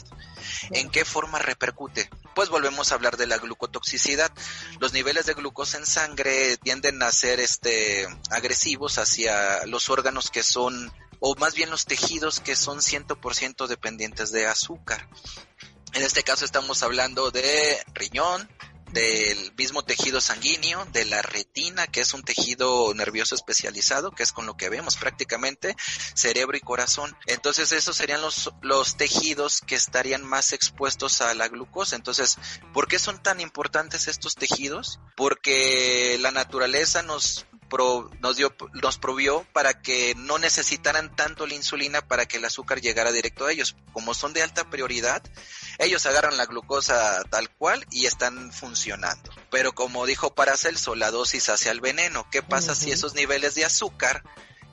¿En 0.71 0.89
qué 0.89 1.05
forma 1.05 1.39
repercute? 1.39 2.09
Pues 2.35 2.49
volvemos 2.49 2.91
a 2.91 2.95
hablar 2.95 3.17
de 3.17 3.27
la 3.27 3.37
glucotoxicidad. 3.37 4.31
Los 4.79 4.93
niveles 4.93 5.25
de 5.25 5.33
glucosa 5.33 5.77
en 5.77 5.85
sangre 5.85 6.57
tienden 6.57 7.01
a 7.01 7.11
ser 7.11 7.39
este 7.39 8.07
agresivos 8.29 8.97
hacia 8.97 9.65
los 9.65 9.89
órganos 9.89 10.29
que 10.29 10.43
son 10.43 10.91
o 11.19 11.35
más 11.35 11.55
bien 11.55 11.69
los 11.69 11.85
tejidos 11.85 12.39
que 12.39 12.55
son 12.55 12.79
100% 12.79 13.67
dependientes 13.67 14.31
de 14.31 14.45
azúcar. 14.45 15.07
En 15.93 16.03
este 16.03 16.21
caso 16.21 16.45
estamos 16.45 16.83
hablando 16.83 17.31
de 17.31 17.83
riñón, 17.93 18.47
del 18.91 19.53
mismo 19.57 19.83
tejido 19.83 20.21
sanguíneo, 20.21 20.85
de 20.93 21.05
la 21.05 21.21
retina, 21.21 21.87
que 21.87 22.01
es 22.01 22.13
un 22.13 22.23
tejido 22.23 22.93
nervioso 22.93 23.35
especializado, 23.35 24.11
que 24.11 24.23
es 24.23 24.31
con 24.31 24.45
lo 24.45 24.55
que 24.55 24.69
vemos 24.69 24.97
prácticamente, 24.97 25.75
cerebro 26.13 26.57
y 26.57 26.61
corazón. 26.61 27.15
Entonces 27.25 27.71
esos 27.71 27.95
serían 27.95 28.21
los, 28.21 28.51
los 28.61 28.97
tejidos 28.97 29.61
que 29.61 29.75
estarían 29.75 30.23
más 30.23 30.53
expuestos 30.53 31.21
a 31.21 31.33
la 31.33 31.47
glucosa. 31.47 31.95
Entonces, 31.95 32.37
¿por 32.73 32.87
qué 32.87 32.99
son 32.99 33.21
tan 33.21 33.41
importantes 33.41 34.07
estos 34.07 34.35
tejidos? 34.35 34.99
Porque 35.15 36.17
la 36.19 36.31
naturaleza 36.31 37.03
nos 37.03 37.45
nos 38.19 38.37
dio 38.37 38.55
nos 38.81 38.97
provió 38.97 39.45
para 39.53 39.81
que 39.81 40.15
no 40.15 40.37
necesitaran 40.37 41.15
tanto 41.15 41.45
la 41.47 41.53
insulina 41.53 42.01
para 42.01 42.25
que 42.25 42.37
el 42.37 42.45
azúcar 42.45 42.81
llegara 42.81 43.11
directo 43.11 43.45
a 43.45 43.51
ellos. 43.51 43.75
Como 43.93 44.13
son 44.13 44.33
de 44.33 44.43
alta 44.43 44.69
prioridad, 44.69 45.23
ellos 45.79 46.05
agarran 46.05 46.37
la 46.37 46.45
glucosa 46.45 47.23
tal 47.29 47.49
cual 47.49 47.85
y 47.91 48.05
están 48.05 48.51
funcionando. 48.51 49.31
Pero 49.51 49.73
como 49.73 50.05
dijo 50.05 50.33
Paracelso, 50.33 50.95
la 50.95 51.11
dosis 51.11 51.49
hacia 51.49 51.71
el 51.71 51.81
veneno. 51.81 52.27
¿Qué 52.31 52.41
pasa 52.41 52.75
si 52.75 52.91
esos 52.91 53.13
niveles 53.13 53.55
de 53.55 53.65
azúcar 53.65 54.23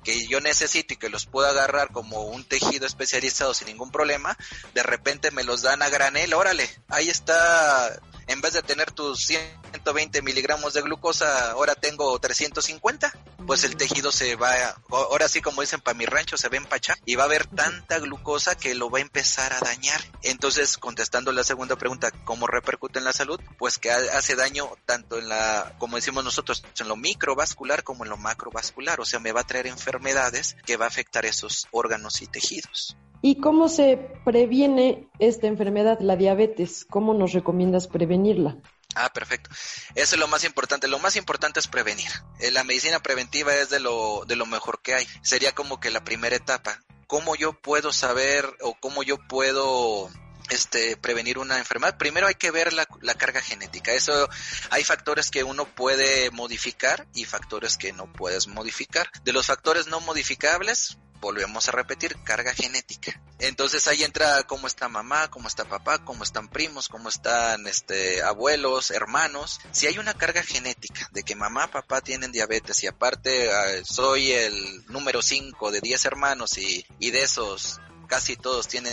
que 0.05 0.27
yo 0.27 0.41
necesito 0.41 0.95
y 0.95 0.97
que 0.97 1.09
los 1.09 1.27
puedo 1.27 1.49
agarrar 1.49 1.91
como 1.91 2.23
un 2.23 2.45
tejido 2.45 2.87
especializado 2.87 3.55
sin 3.55 3.69
ningún 3.69 3.91
problema, 3.91 4.37
de 4.75 4.83
repente 4.83 5.31
me 5.31 5.43
los 5.43 5.63
dan 5.63 5.83
a 5.83 5.89
granel, 5.89 6.35
órale, 6.35 6.69
ahí 6.89 7.09
está 7.09 8.01
en 8.27 8.41
vez 8.41 8.55
de 8.55 8.63
tener 8.63 8.91
tus 8.93 9.21
120 9.27 10.23
miligramos 10.23 10.75
de 10.75 10.83
glucosa, 10.83 11.51
ahora 11.51 11.75
tengo 11.75 12.19
350, 12.19 13.13
pues 13.47 13.65
el 13.65 13.77
tejido 13.77 14.13
se 14.13 14.37
va, 14.37 14.77
ahora 14.89 15.29
sí 15.29 15.41
como 15.41 15.61
dicen 15.61 15.81
para 15.81 15.97
mi 15.97 16.07
rancho, 16.07 16.37
se 16.37 16.49
va 16.49 16.55
a 16.55 16.59
empachar 16.59 16.97
y 17.05 17.17
va 17.17 17.25
a 17.25 17.27
haber 17.27 17.47
tanta 17.47 17.99
glucosa 17.99 18.57
que 18.57 18.75
lo 18.75 18.91
va 18.91 18.99
a 18.99 19.03
empezar 19.03 19.53
a 19.53 19.61
dañar. 19.61 20.01
Entonces, 20.23 20.79
contestando 20.79 21.33
la 21.33 21.45
segunda 21.45 21.77
pregunta, 21.77 22.11
¿cómo 22.25 22.47
repercute 22.47 22.99
en 22.99 23.05
la 23.05 23.13
salud? 23.13 23.41
Pues 23.59 23.79
que 23.79 23.91
hace 23.91 24.37
daño 24.37 24.71
tanto 24.87 25.19
en 25.19 25.29
la, 25.29 25.75
como 25.79 25.97
decimos 25.97 26.25
nosotros, 26.25 26.65
en 26.79 26.89
lo 26.89 26.97
microvascular 26.97 27.83
como 27.83 28.05
en 28.05 28.11
lo 28.11 28.17
macrovascular, 28.17 29.01
o 29.01 29.05
sea, 29.05 29.21
me 29.21 29.33
va 29.33 29.43
a 29.43 29.47
traer 29.47 29.67
enfermedades 29.95 30.57
que 30.67 30.77
va 30.77 30.87
a 30.87 30.89
afectar 30.89 31.25
esos 31.25 31.67
órganos 31.71 32.21
y 32.23 32.27
tejidos. 32.27 32.97
¿Y 33.23 33.41
cómo 33.41 33.69
se 33.69 33.97
previene 34.25 35.09
esta 35.19 35.47
enfermedad, 35.47 35.99
la 36.01 36.17
diabetes? 36.17 36.85
¿Cómo 36.85 37.15
nos 37.15 37.33
recomiendas 37.33 37.87
prevenirla? 37.87 38.59
Ah, 38.97 39.11
perfecto. 39.13 39.51
Eso 39.95 40.17
es 40.17 40.21
lo 40.21 40.29
más 40.29 40.45
importante. 40.45 40.89
Lo 40.89 40.99
más 40.99 41.17
importante 41.17 41.59
es 41.59 41.67
prevenir. 41.67 42.11
Eh, 42.41 42.51
la 42.51 42.65
medicina 42.65 43.01
preventiva 43.01 43.55
es 43.55 43.71
de 43.71 43.81
lo, 43.81 44.25
de 44.27 44.37
lo 44.37 44.47
mejor 44.47 44.83
que 44.83 44.95
hay. 44.95 45.07
Sería 45.23 45.53
como 45.53 45.81
que 45.81 45.91
la 45.91 46.05
primera 46.05 46.37
etapa. 46.37 46.81
¿Cómo 47.07 47.35
yo 47.35 47.55
puedo 47.55 47.93
saber 47.93 48.47
o 48.61 48.75
cómo 48.79 49.03
yo 49.03 49.17
puedo 49.29 50.11
este, 50.51 50.97
prevenir 50.97 51.39
una 51.39 51.59
enfermedad. 51.59 51.97
Primero 51.97 52.27
hay 52.27 52.35
que 52.35 52.51
ver 52.51 52.73
la, 52.73 52.87
la, 53.01 53.15
carga 53.15 53.41
genética. 53.41 53.93
Eso 53.93 54.29
hay 54.71 54.85
factores 54.85 55.31
que 55.31 55.45
uno 55.45 55.67
puede 55.67 56.31
modificar 56.31 57.07
y 57.15 57.25
factores 57.25 57.77
que 57.77 57.93
no 57.93 58.13
puedes 58.13 58.47
modificar. 58.47 59.11
De 59.25 59.33
los 59.33 59.47
factores 59.47 59.87
no 59.87 60.01
modificables, 60.01 60.99
volvemos 61.25 61.69
a 61.69 61.73
repetir, 61.73 62.17
carga 62.23 62.53
genética. 62.53 63.19
Entonces 63.39 63.87
ahí 63.87 64.05
entra 64.05 64.43
cómo 64.43 64.67
está 64.67 64.89
mamá, 64.89 65.31
cómo 65.31 65.49
está 65.49 65.65
papá, 65.65 66.05
cómo 66.05 66.23
están 66.23 66.49
primos, 66.49 66.89
cómo 66.89 67.09
están 67.09 67.67
este 67.67 68.23
abuelos, 68.23 68.91
hermanos. 68.91 69.61
Si 69.73 69.87
hay 69.87 69.99
una 69.99 70.13
carga 70.13 70.43
genética 70.43 71.09
de 71.13 71.23
que 71.23 71.35
mamá, 71.35 71.71
papá 71.71 72.03
tienen 72.03 72.31
diabetes 72.31 72.83
y 72.85 72.89
aparte 72.89 73.51
ah, 73.51 73.83
soy 73.85 74.33
el 74.33 74.85
número 74.89 75.23
5 75.23 75.71
de 75.71 75.81
10 75.81 76.05
hermanos 76.05 76.59
y, 76.59 76.87
y 76.99 77.11
de 77.11 77.23
esos 77.23 77.81
casi 78.07 78.37
todos 78.37 78.69
tienen 78.69 78.93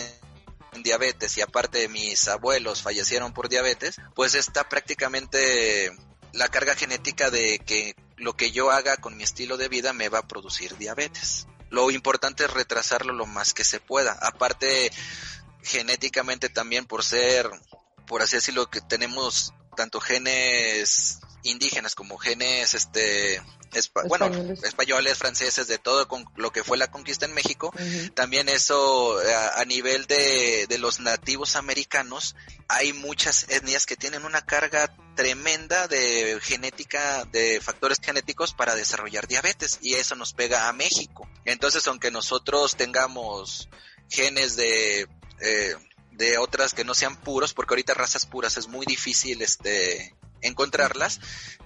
diabetes 0.82 1.36
y 1.36 1.42
aparte 1.42 1.88
mis 1.88 2.28
abuelos 2.28 2.82
fallecieron 2.82 3.32
por 3.32 3.48
diabetes, 3.48 3.96
pues 4.14 4.34
está 4.34 4.68
prácticamente 4.68 5.92
la 6.32 6.48
carga 6.48 6.74
genética 6.74 7.30
de 7.30 7.58
que 7.58 7.94
lo 8.16 8.34
que 8.36 8.52
yo 8.52 8.70
haga 8.70 8.96
con 8.96 9.16
mi 9.16 9.24
estilo 9.24 9.56
de 9.56 9.68
vida 9.68 9.92
me 9.92 10.08
va 10.08 10.20
a 10.20 10.28
producir 10.28 10.76
diabetes. 10.78 11.46
Lo 11.70 11.90
importante 11.90 12.44
es 12.44 12.50
retrasarlo 12.50 13.12
lo 13.12 13.26
más 13.26 13.54
que 13.54 13.64
se 13.64 13.80
pueda. 13.80 14.12
Aparte, 14.20 14.90
genéticamente 15.62 16.48
también 16.48 16.86
por 16.86 17.04
ser, 17.04 17.50
por 18.06 18.22
así 18.22 18.36
decirlo, 18.36 18.70
que 18.70 18.80
tenemos 18.80 19.54
tanto 19.76 20.00
genes 20.00 21.20
indígenas 21.42 21.94
como 21.94 22.18
genes 22.18 22.74
este 22.74 23.42
bueno, 24.06 24.26
españoles, 24.64 25.16
franceses, 25.16 25.66
de 25.66 25.78
todo 25.78 26.06
con 26.06 26.26
lo 26.36 26.52
que 26.52 26.62
fue 26.62 26.76
la 26.76 26.90
conquista 26.90 27.24
en 27.24 27.32
México. 27.32 27.72
También 28.14 28.48
eso 28.48 29.18
a, 29.54 29.64
nivel 29.64 30.06
de, 30.06 30.66
de, 30.68 30.78
los 30.78 31.00
nativos 31.00 31.56
americanos, 31.56 32.36
hay 32.68 32.92
muchas 32.92 33.48
etnias 33.48 33.86
que 33.86 33.96
tienen 33.96 34.24
una 34.24 34.42
carga 34.44 34.94
tremenda 35.16 35.88
de 35.88 36.38
genética, 36.42 37.24
de 37.24 37.60
factores 37.60 37.98
genéticos 38.02 38.52
para 38.52 38.74
desarrollar 38.74 39.26
diabetes 39.26 39.78
y 39.80 39.94
eso 39.94 40.14
nos 40.16 40.34
pega 40.34 40.68
a 40.68 40.72
México. 40.72 41.28
Entonces, 41.44 41.86
aunque 41.86 42.10
nosotros 42.10 42.76
tengamos 42.76 43.68
genes 44.08 44.56
de... 44.56 45.08
Eh, 45.40 45.74
de 46.12 46.36
otras 46.36 46.74
que 46.74 46.84
no 46.84 46.92
sean 46.92 47.16
puros, 47.16 47.54
porque 47.54 47.72
ahorita 47.72 47.94
razas 47.94 48.26
puras 48.26 48.58
es 48.58 48.68
muy 48.68 48.84
difícil 48.84 49.40
este 49.40 50.14
encontrarlas. 50.42 51.20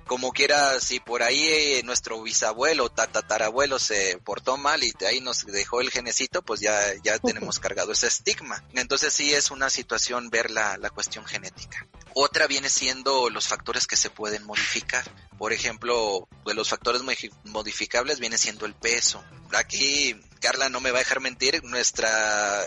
Como 0.06 0.32
quiera, 0.32 0.78
si 0.80 1.00
por 1.00 1.24
ahí 1.24 1.42
eh, 1.48 1.82
nuestro 1.84 2.22
bisabuelo, 2.22 2.88
tatarabuelo 2.90 3.78
se 3.80 4.18
portó 4.24 4.56
mal 4.56 4.84
y 4.84 4.92
ahí 5.04 5.20
nos 5.20 5.44
dejó 5.46 5.80
el 5.80 5.90
genecito, 5.90 6.42
pues 6.42 6.60
ya, 6.60 6.78
ya 7.02 7.18
tenemos 7.18 7.58
cargado 7.58 7.90
ese 7.90 8.06
estigma. 8.06 8.62
Entonces 8.74 9.12
sí 9.12 9.34
es 9.34 9.50
una 9.50 9.68
situación 9.68 10.30
ver 10.30 10.52
la, 10.52 10.76
la 10.76 10.90
cuestión 10.90 11.24
genética. 11.26 11.88
Otra 12.14 12.46
viene 12.46 12.70
siendo 12.70 13.30
los 13.30 13.48
factores 13.48 13.86
que 13.86 13.96
se 13.96 14.10
pueden 14.10 14.44
modificar. 14.44 15.04
Por 15.38 15.52
ejemplo, 15.52 16.28
de 16.46 16.54
los 16.54 16.68
factores 16.68 17.02
modificables 17.44 18.20
viene 18.20 18.38
siendo 18.38 18.64
el 18.64 18.74
peso. 18.74 19.22
Aquí 19.52 20.18
Carla 20.40 20.68
no 20.68 20.80
me 20.80 20.92
va 20.92 20.98
a 20.98 21.02
dejar 21.02 21.20
mentir, 21.20 21.62
nuestro 21.64 22.08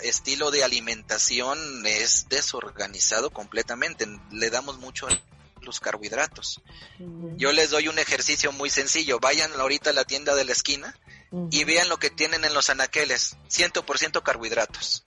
estilo 0.02 0.52
de 0.52 0.64
alimentación 0.64 1.86
es 1.86 2.28
desorganizado 2.30 3.32
completamente. 3.32 4.06
Le 4.32 4.50
damos 4.50 4.78
mucho 4.80 5.08
los 5.62 5.80
carbohidratos. 5.80 6.62
Yo 7.38 7.52
les 7.52 7.70
doy 7.70 7.88
un 7.88 8.00
ejercicio 8.00 8.52
muy 8.52 8.70
sencillo. 8.70 9.20
Vayan 9.20 9.52
ahorita 9.60 9.92
a 9.92 9.94
la 9.94 10.06
tienda 10.06 10.36
de 10.36 10.46
la 10.46 10.52
esquina 10.52 10.96
y 11.52 11.64
vean 11.64 11.90
lo 11.90 11.98
que 11.98 12.10
tienen 12.10 12.46
en 12.46 12.54
los 12.54 12.70
anaqueles. 12.70 13.38
100% 13.50 14.24
carbohidratos. 14.24 15.04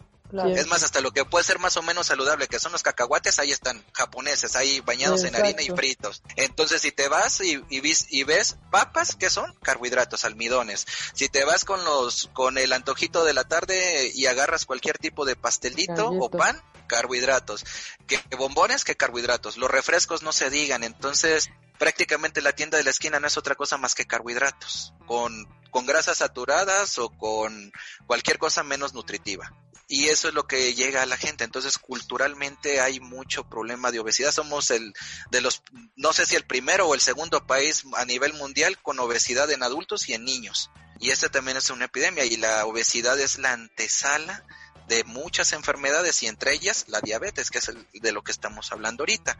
Es 0.56 0.66
más, 0.66 0.82
hasta 0.82 1.00
lo 1.02 1.12
que 1.12 1.26
puede 1.26 1.44
ser 1.44 1.58
más 1.58 1.76
o 1.76 1.82
menos 1.82 2.06
saludable, 2.06 2.48
que 2.48 2.58
son 2.58 2.72
los 2.72 2.82
cacahuates, 2.82 3.38
ahí 3.38 3.50
están, 3.50 3.84
japoneses, 3.92 4.56
ahí 4.56 4.80
bañados 4.80 5.24
en 5.24 5.36
harina 5.36 5.60
y 5.60 5.68
fritos. 5.68 6.22
Entonces, 6.36 6.80
si 6.80 6.90
te 6.90 7.08
vas 7.08 7.40
y, 7.42 7.58
ves, 7.80 8.06
y 8.08 8.24
ves 8.24 8.56
papas, 8.70 9.14
¿qué 9.14 9.28
son? 9.28 9.54
Carbohidratos, 9.62 10.24
almidones. 10.24 10.86
Si 11.12 11.28
te 11.28 11.44
vas 11.44 11.66
con 11.66 11.84
los, 11.84 12.30
con 12.32 12.56
el 12.56 12.72
antojito 12.72 13.24
de 13.24 13.34
la 13.34 13.44
tarde 13.44 14.10
y 14.14 14.24
agarras 14.24 14.64
cualquier 14.64 14.96
tipo 14.96 15.26
de 15.26 15.36
pastelito 15.36 16.08
o 16.08 16.30
pan, 16.30 16.62
carbohidratos. 16.92 17.64
Que 18.06 18.20
bombones, 18.36 18.84
que 18.84 18.96
carbohidratos. 18.96 19.56
Los 19.56 19.70
refrescos 19.70 20.22
no 20.22 20.32
se 20.32 20.50
digan. 20.50 20.84
Entonces, 20.84 21.48
prácticamente 21.78 22.42
la 22.42 22.52
tienda 22.52 22.76
de 22.76 22.84
la 22.84 22.90
esquina 22.90 23.18
no 23.18 23.26
es 23.26 23.38
otra 23.38 23.54
cosa 23.54 23.78
más 23.78 23.94
que 23.94 24.04
carbohidratos, 24.04 24.92
con, 25.06 25.46
con 25.70 25.86
grasas 25.86 26.18
saturadas 26.18 26.98
o 26.98 27.08
con 27.08 27.72
cualquier 28.06 28.38
cosa 28.38 28.62
menos 28.62 28.92
nutritiva. 28.92 29.56
Y 29.88 30.08
eso 30.08 30.28
es 30.28 30.34
lo 30.34 30.46
que 30.46 30.74
llega 30.74 31.02
a 31.02 31.06
la 31.06 31.16
gente. 31.16 31.44
Entonces, 31.44 31.78
culturalmente 31.78 32.80
hay 32.80 33.00
mucho 33.00 33.48
problema 33.48 33.90
de 33.90 34.00
obesidad. 34.00 34.32
Somos 34.32 34.70
el 34.70 34.92
de 35.30 35.40
los, 35.40 35.62
no 35.96 36.12
sé 36.12 36.26
si 36.26 36.36
el 36.36 36.44
primero 36.44 36.86
o 36.86 36.94
el 36.94 37.00
segundo 37.00 37.46
país 37.46 37.84
a 37.96 38.04
nivel 38.04 38.34
mundial 38.34 38.80
con 38.82 38.98
obesidad 39.00 39.50
en 39.50 39.62
adultos 39.62 40.08
y 40.08 40.14
en 40.14 40.24
niños. 40.24 40.70
Y 41.00 41.10
esta 41.10 41.30
también 41.30 41.56
es 41.56 41.68
una 41.70 41.86
epidemia 41.86 42.24
y 42.24 42.36
la 42.36 42.64
obesidad 42.64 43.18
es 43.18 43.38
la 43.38 43.52
antesala 43.52 44.44
de 44.88 45.04
muchas 45.04 45.52
enfermedades 45.52 46.22
y 46.22 46.26
entre 46.26 46.52
ellas 46.52 46.84
la 46.88 47.00
diabetes, 47.00 47.50
que 47.50 47.58
es 47.58 47.70
de 47.92 48.12
lo 48.12 48.22
que 48.22 48.32
estamos 48.32 48.72
hablando 48.72 49.02
ahorita. 49.02 49.36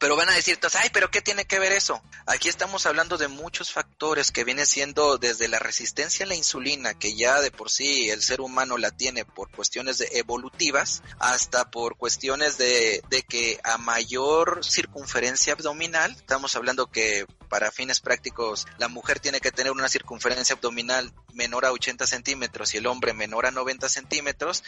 Pero 0.00 0.16
van 0.16 0.30
a 0.30 0.34
decir, 0.34 0.58
ay, 0.80 0.88
pero 0.94 1.10
¿qué 1.10 1.20
tiene 1.20 1.44
que 1.44 1.58
ver 1.58 1.72
eso? 1.72 2.02
Aquí 2.24 2.48
estamos 2.48 2.86
hablando 2.86 3.18
de 3.18 3.28
muchos 3.28 3.70
factores 3.70 4.30
que 4.30 4.44
viene 4.44 4.64
siendo 4.64 5.18
desde 5.18 5.46
la 5.46 5.58
resistencia 5.58 6.24
a 6.24 6.28
la 6.28 6.34
insulina, 6.34 6.94
que 6.94 7.14
ya 7.14 7.42
de 7.42 7.50
por 7.50 7.70
sí 7.70 8.08
el 8.08 8.22
ser 8.22 8.40
humano 8.40 8.78
la 8.78 8.92
tiene 8.92 9.26
por 9.26 9.50
cuestiones 9.50 9.98
de 9.98 10.08
evolutivas, 10.12 11.02
hasta 11.18 11.70
por 11.70 11.98
cuestiones 11.98 12.56
de, 12.56 13.02
de 13.10 13.22
que 13.24 13.60
a 13.62 13.76
mayor 13.76 14.64
circunferencia 14.64 15.52
abdominal, 15.52 16.12
estamos 16.12 16.56
hablando 16.56 16.86
que 16.86 17.26
para 17.50 17.70
fines 17.70 18.00
prácticos 18.00 18.66
la 18.78 18.88
mujer 18.88 19.20
tiene 19.20 19.40
que 19.40 19.52
tener 19.52 19.72
una 19.72 19.88
circunferencia 19.88 20.54
abdominal 20.54 21.12
menor 21.34 21.66
a 21.66 21.72
80 21.72 22.06
centímetros 22.06 22.72
y 22.72 22.78
el 22.78 22.86
hombre 22.86 23.12
menor 23.12 23.44
a 23.44 23.50
90 23.50 23.88
centímetros, 23.88 24.64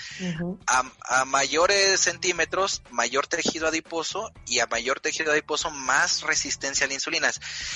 a, 0.67 1.25
mayores 1.25 2.01
centímetros, 2.01 2.83
mayor 2.91 3.27
tejido 3.27 3.69
adiposo 3.69 4.33
y 4.47 4.59
a 4.59 4.67
mayor 4.67 5.01
tejido 5.01 5.33
adiposo, 5.33 5.71
más 5.71 6.23
resistencia 6.23 6.85
a 6.85 6.89
la 6.89 6.95
insulina. 6.95 7.31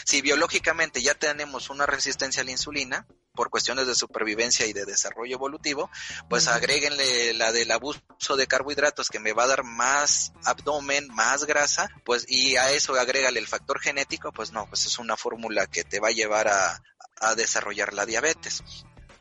Si 0.05 0.21
biológicamente 0.21 1.01
ya 1.01 1.15
tenemos 1.15 1.71
una 1.71 1.87
resistencia 1.87 2.43
a 2.43 2.45
la 2.45 2.51
insulina, 2.51 3.07
por 3.37 3.51
cuestiones 3.51 3.87
de 3.87 3.95
supervivencia 3.95 4.67
y 4.67 4.73
de 4.73 4.85
desarrollo 4.85 5.37
evolutivo, 5.37 5.89
pues 6.29 6.49
agréguenle 6.49 7.35
la 7.35 7.53
del 7.53 7.71
abuso 7.71 8.01
de 8.37 8.49
carbohidratos 8.49 9.09
que 9.09 9.21
me 9.21 9.33
va 9.33 9.45
a 9.45 9.49
dar 9.49 9.63
más 9.63 10.33
abdomen, 10.45 11.07
más 11.15 11.45
grasa, 11.45 11.89
pues 12.05 12.25
y 12.27 12.57
a 12.57 12.73
eso 12.73 12.95
agrégale 12.95 13.39
el 13.39 13.47
factor 13.47 13.79
genético, 13.81 14.33
pues 14.33 14.51
no, 14.51 14.67
pues 14.67 14.87
es 14.87 14.99
una 14.99 15.17
fórmula 15.17 15.69
que 15.69 15.85
te 15.85 16.01
va 16.01 16.09
a 16.09 16.13
llevar 16.13 16.49
a, 16.49 16.83
a 17.21 17.35
desarrollar 17.37 17.95
la 17.95 18.07
diabetes. 18.07 18.65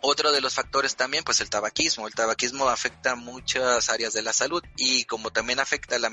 Otro 0.02 0.32
de 0.32 0.42
los 0.42 0.54
factores 0.54 0.96
también, 0.96 1.24
pues 1.24 1.40
el 1.40 1.50
tabaquismo. 1.50 2.08
El 2.08 2.14
tabaquismo 2.14 2.70
afecta 2.70 3.16
muchas 3.16 3.90
áreas 3.90 4.14
de 4.14 4.22
la 4.22 4.34
salud 4.34 4.64
y 4.78 5.06
como 5.06 5.32
también 5.32 5.60
afecta 5.60 5.98
la, 5.98 6.12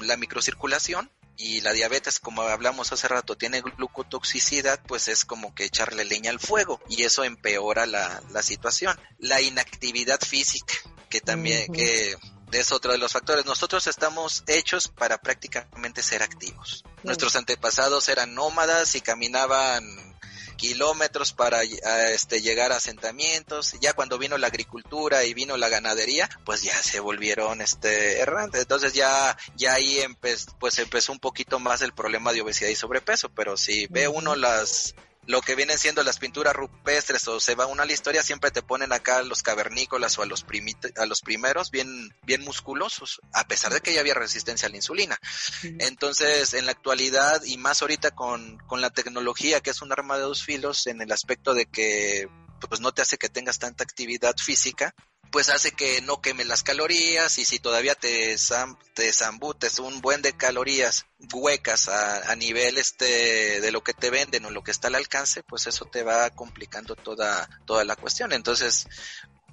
la 0.00 0.16
microcirculación, 0.16 1.10
y 1.36 1.60
la 1.60 1.72
diabetes, 1.72 2.20
como 2.20 2.42
hablamos 2.42 2.92
hace 2.92 3.08
rato, 3.08 3.36
tiene 3.36 3.60
glucotoxicidad, 3.60 4.80
pues 4.86 5.08
es 5.08 5.24
como 5.24 5.54
que 5.54 5.64
echarle 5.64 6.04
leña 6.04 6.30
al 6.30 6.40
fuego 6.40 6.80
y 6.88 7.02
eso 7.02 7.24
empeora 7.24 7.86
la, 7.86 8.22
la 8.30 8.42
situación. 8.42 8.98
La 9.18 9.40
inactividad 9.40 10.20
física, 10.20 10.74
que 11.08 11.20
también, 11.20 11.72
que 11.72 12.16
es 12.52 12.72
otro 12.72 12.92
de 12.92 12.98
los 12.98 13.12
factores. 13.12 13.44
Nosotros 13.46 13.86
estamos 13.86 14.44
hechos 14.46 14.88
para 14.88 15.18
prácticamente 15.18 16.02
ser 16.02 16.22
activos. 16.22 16.84
Nuestros 17.02 17.36
antepasados 17.36 18.08
eran 18.08 18.34
nómadas 18.34 18.94
y 18.94 19.00
caminaban 19.00 20.13
kilómetros 20.56 21.32
para 21.32 21.62
este, 21.62 22.40
llegar 22.40 22.72
a 22.72 22.76
asentamientos. 22.76 23.76
Ya 23.80 23.92
cuando 23.92 24.18
vino 24.18 24.38
la 24.38 24.48
agricultura 24.48 25.24
y 25.24 25.34
vino 25.34 25.56
la 25.56 25.68
ganadería, 25.68 26.28
pues 26.44 26.62
ya 26.62 26.80
se 26.82 27.00
volvieron 27.00 27.60
este, 27.60 28.20
errantes. 28.20 28.62
Entonces 28.62 28.92
ya, 28.94 29.36
ya 29.56 29.74
ahí 29.74 30.00
pues 30.58 30.78
empezó 30.78 31.12
un 31.12 31.18
poquito 31.18 31.58
más 31.58 31.82
el 31.82 31.92
problema 31.92 32.32
de 32.32 32.42
obesidad 32.42 32.70
y 32.70 32.76
sobrepeso. 32.76 33.28
Pero 33.30 33.56
si 33.56 33.86
ve 33.88 34.08
uno 34.08 34.34
las 34.34 34.94
lo 35.26 35.40
que 35.40 35.54
vienen 35.54 35.78
siendo 35.78 36.02
las 36.02 36.18
pinturas 36.18 36.54
rupestres 36.54 37.26
o 37.28 37.40
se 37.40 37.54
va 37.54 37.66
una 37.66 37.84
a 37.84 37.86
la 37.86 37.92
historia, 37.92 38.22
siempre 38.22 38.50
te 38.50 38.62
ponen 38.62 38.92
acá 38.92 39.18
a 39.18 39.22
los 39.22 39.42
cavernícolas 39.42 40.18
o 40.18 40.22
a 40.22 40.26
los, 40.26 40.44
a 40.96 41.06
los 41.06 41.20
primeros 41.20 41.70
bien, 41.70 42.14
bien 42.22 42.42
musculosos, 42.42 43.20
a 43.32 43.46
pesar 43.46 43.72
de 43.72 43.80
que 43.80 43.92
ya 43.92 44.00
había 44.00 44.14
resistencia 44.14 44.68
a 44.68 44.70
la 44.70 44.76
insulina. 44.76 45.18
Entonces, 45.78 46.54
en 46.54 46.66
la 46.66 46.72
actualidad 46.72 47.42
y 47.44 47.56
más 47.56 47.82
ahorita 47.82 48.10
con, 48.12 48.58
con 48.66 48.80
la 48.80 48.90
tecnología, 48.90 49.60
que 49.60 49.70
es 49.70 49.82
un 49.82 49.92
arma 49.92 50.16
de 50.16 50.22
dos 50.22 50.42
filos, 50.42 50.86
en 50.86 51.00
el 51.00 51.12
aspecto 51.12 51.54
de 51.54 51.66
que 51.66 52.28
pues 52.68 52.80
no 52.80 52.92
te 52.92 53.02
hace 53.02 53.18
que 53.18 53.28
tengas 53.28 53.58
tanta 53.58 53.84
actividad 53.84 54.34
física, 54.36 54.94
pues 55.34 55.48
hace 55.48 55.72
que 55.72 56.00
no 56.00 56.20
queme 56.20 56.44
las 56.44 56.62
calorías 56.62 57.40
y 57.40 57.44
si 57.44 57.58
todavía 57.58 57.96
te, 57.96 58.36
te 58.94 59.12
zambutes 59.12 59.80
un 59.80 60.00
buen 60.00 60.22
de 60.22 60.34
calorías 60.34 61.06
huecas 61.34 61.88
a, 61.88 62.30
a, 62.30 62.36
nivel 62.36 62.78
este 62.78 63.60
de 63.60 63.72
lo 63.72 63.82
que 63.82 63.94
te 63.94 64.10
venden 64.10 64.44
o 64.44 64.50
lo 64.50 64.62
que 64.62 64.70
está 64.70 64.86
al 64.86 64.94
alcance, 64.94 65.42
pues 65.42 65.66
eso 65.66 65.86
te 65.86 66.04
va 66.04 66.30
complicando 66.30 66.94
toda, 66.94 67.48
toda 67.64 67.82
la 67.82 67.96
cuestión. 67.96 68.32
Entonces, 68.32 68.86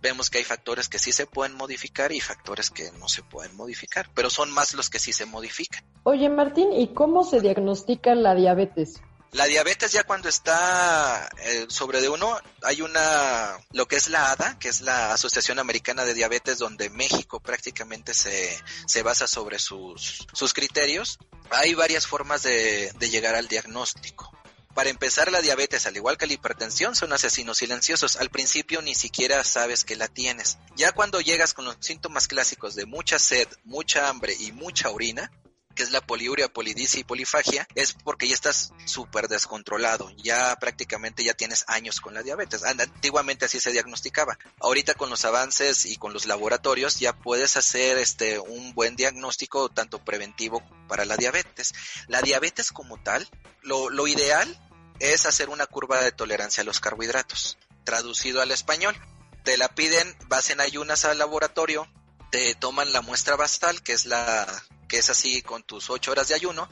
vemos 0.03 0.29
que 0.29 0.37
hay 0.37 0.43
factores 0.43 0.87
que 0.87 0.99
sí 0.99 1.11
se 1.11 1.25
pueden 1.25 1.57
modificar 1.57 2.11
y 2.11 2.21
factores 2.21 2.69
que 2.69 2.91
no 2.99 3.09
se 3.09 3.23
pueden 3.23 3.55
modificar, 3.55 4.07
pero 4.13 4.29
son 4.29 4.51
más 4.51 4.75
los 4.75 4.87
que 4.87 4.99
sí 4.99 5.13
se 5.13 5.25
modifican. 5.25 5.83
Oye, 6.03 6.29
Martín, 6.29 6.73
¿y 6.73 6.93
cómo 6.93 7.23
se 7.23 7.41
diagnostica 7.41 8.13
la 8.13 8.35
diabetes? 8.35 9.01
La 9.33 9.45
diabetes 9.45 9.93
ya 9.93 10.03
cuando 10.03 10.27
está 10.27 11.29
eh, 11.39 11.65
sobre 11.69 12.01
de 12.01 12.09
uno, 12.09 12.37
hay 12.63 12.81
una, 12.81 13.57
lo 13.71 13.87
que 13.87 13.95
es 13.95 14.09
la 14.09 14.31
ADA, 14.31 14.59
que 14.59 14.67
es 14.67 14.81
la 14.81 15.13
Asociación 15.13 15.57
Americana 15.57 16.03
de 16.03 16.13
Diabetes, 16.13 16.57
donde 16.57 16.89
México 16.89 17.39
prácticamente 17.39 18.13
se, 18.13 18.59
se 18.87 19.03
basa 19.03 19.27
sobre 19.27 19.57
sus, 19.57 20.27
sus 20.33 20.53
criterios. 20.53 21.17
Hay 21.49 21.75
varias 21.75 22.05
formas 22.05 22.43
de, 22.43 22.91
de 22.99 23.09
llegar 23.09 23.35
al 23.35 23.47
diagnóstico. 23.47 24.31
Para 24.73 24.89
empezar, 24.89 25.31
la 25.31 25.41
diabetes, 25.41 25.85
al 25.85 25.95
igual 25.95 26.17
que 26.17 26.27
la 26.27 26.33
hipertensión, 26.33 26.95
son 26.95 27.13
asesinos 27.13 27.57
silenciosos. 27.57 28.17
Al 28.17 28.29
principio 28.29 28.81
ni 28.81 28.95
siquiera 28.95 29.43
sabes 29.45 29.85
que 29.85 29.95
la 29.95 30.09
tienes. 30.09 30.57
Ya 30.75 30.91
cuando 30.91 31.21
llegas 31.21 31.53
con 31.53 31.63
los 31.63 31.77
síntomas 31.79 32.27
clásicos 32.27 32.75
de 32.75 32.85
mucha 32.85 33.17
sed, 33.17 33.47
mucha 33.63 34.09
hambre 34.09 34.35
y 34.37 34.51
mucha 34.51 34.89
orina, 34.89 35.31
que 35.75 35.83
es 35.83 35.91
la 35.91 36.01
poliuria, 36.01 36.47
polidisia 36.47 36.99
y 36.99 37.03
polifagia, 37.03 37.67
es 37.75 37.93
porque 37.93 38.27
ya 38.27 38.33
estás 38.33 38.73
súper 38.85 39.27
descontrolado, 39.27 40.11
ya 40.17 40.55
prácticamente 40.57 41.23
ya 41.23 41.33
tienes 41.33 41.65
años 41.67 42.01
con 42.01 42.13
la 42.13 42.23
diabetes. 42.23 42.63
Antiguamente 42.63 43.45
así 43.45 43.59
se 43.59 43.71
diagnosticaba. 43.71 44.37
Ahorita 44.59 44.93
con 44.93 45.09
los 45.09 45.25
avances 45.25 45.85
y 45.85 45.95
con 45.95 46.13
los 46.13 46.25
laboratorios 46.25 46.99
ya 46.99 47.13
puedes 47.13 47.57
hacer 47.57 47.97
este 47.97 48.39
un 48.39 48.73
buen 48.73 48.95
diagnóstico 48.95 49.69
tanto 49.69 50.03
preventivo 50.03 50.63
para 50.87 51.05
la 51.05 51.17
diabetes. 51.17 51.73
La 52.07 52.21
diabetes 52.21 52.71
como 52.71 53.01
tal, 53.01 53.27
lo, 53.61 53.89
lo 53.89 54.07
ideal 54.07 54.59
es 54.99 55.25
hacer 55.25 55.49
una 55.49 55.65
curva 55.65 56.01
de 56.01 56.11
tolerancia 56.11 56.61
a 56.61 56.65
los 56.65 56.79
carbohidratos, 56.79 57.57
traducido 57.83 58.41
al 58.41 58.51
español. 58.51 58.95
Te 59.43 59.57
la 59.57 59.69
piden, 59.69 60.15
vas 60.27 60.51
en 60.51 60.61
ayunas 60.61 61.05
al 61.05 61.17
laboratorio, 61.17 61.87
te 62.31 62.55
toman 62.55 62.93
la 62.93 63.01
muestra 63.01 63.35
basal, 63.35 63.81
que 63.81 63.93
es 63.93 64.05
la 64.05 64.47
que 64.91 64.97
es 64.97 65.09
así 65.09 65.41
con 65.41 65.63
tus 65.63 65.89
8 65.89 66.11
horas 66.11 66.27
de 66.27 66.35
ayuno, 66.35 66.69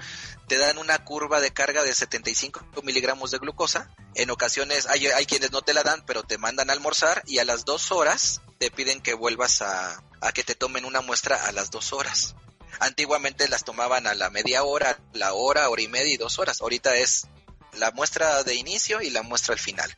te 0.50 0.58
dan 0.58 0.78
una 0.78 1.06
curva 1.06 1.40
de 1.40 1.54
carga 1.54 1.84
de 1.84 1.96
75 1.96 2.66
miligramos 2.84 3.32
de 3.32 3.38
glucosa. 3.38 3.96
En 4.14 4.30
ocasiones 4.30 4.88
hay, 4.88 5.08
hay 5.08 5.26
quienes 5.26 5.54
no 5.54 5.62
te 5.62 5.74
la 5.74 5.84
dan, 5.84 6.04
pero 6.06 6.24
te 6.24 6.38
mandan 6.38 6.70
a 6.70 6.74
almorzar 6.74 7.24
y 7.28 7.40
a 7.40 7.46
las 7.46 7.64
2 7.64 7.94
horas 7.94 8.42
te 8.58 8.72
piden 8.72 9.00
que 9.00 9.14
vuelvas 9.14 9.62
a, 9.62 10.04
a 10.20 10.32
que 10.34 10.44
te 10.44 10.54
tomen 10.54 10.84
una 10.84 11.00
muestra 11.00 11.48
a 11.48 11.54
las 11.54 11.72
2 11.72 11.94
horas. 11.94 12.36
Antiguamente 12.82 13.48
las 13.48 13.64
tomaban 13.64 14.06
a 14.06 14.14
la 14.16 14.30
media 14.30 14.66
hora, 14.66 15.00
la 15.14 15.34
hora, 15.34 15.70
hora 15.70 15.82
y 15.82 15.88
media 15.88 16.14
y 16.14 16.18
dos 16.18 16.40
horas. 16.40 16.62
Ahorita 16.62 16.98
es 16.98 17.26
la 17.78 17.92
muestra 17.92 18.44
de 18.44 18.56
inicio 18.56 19.02
y 19.02 19.12
la 19.12 19.24
muestra 19.24 19.54
al 19.54 19.60
final. 19.60 19.96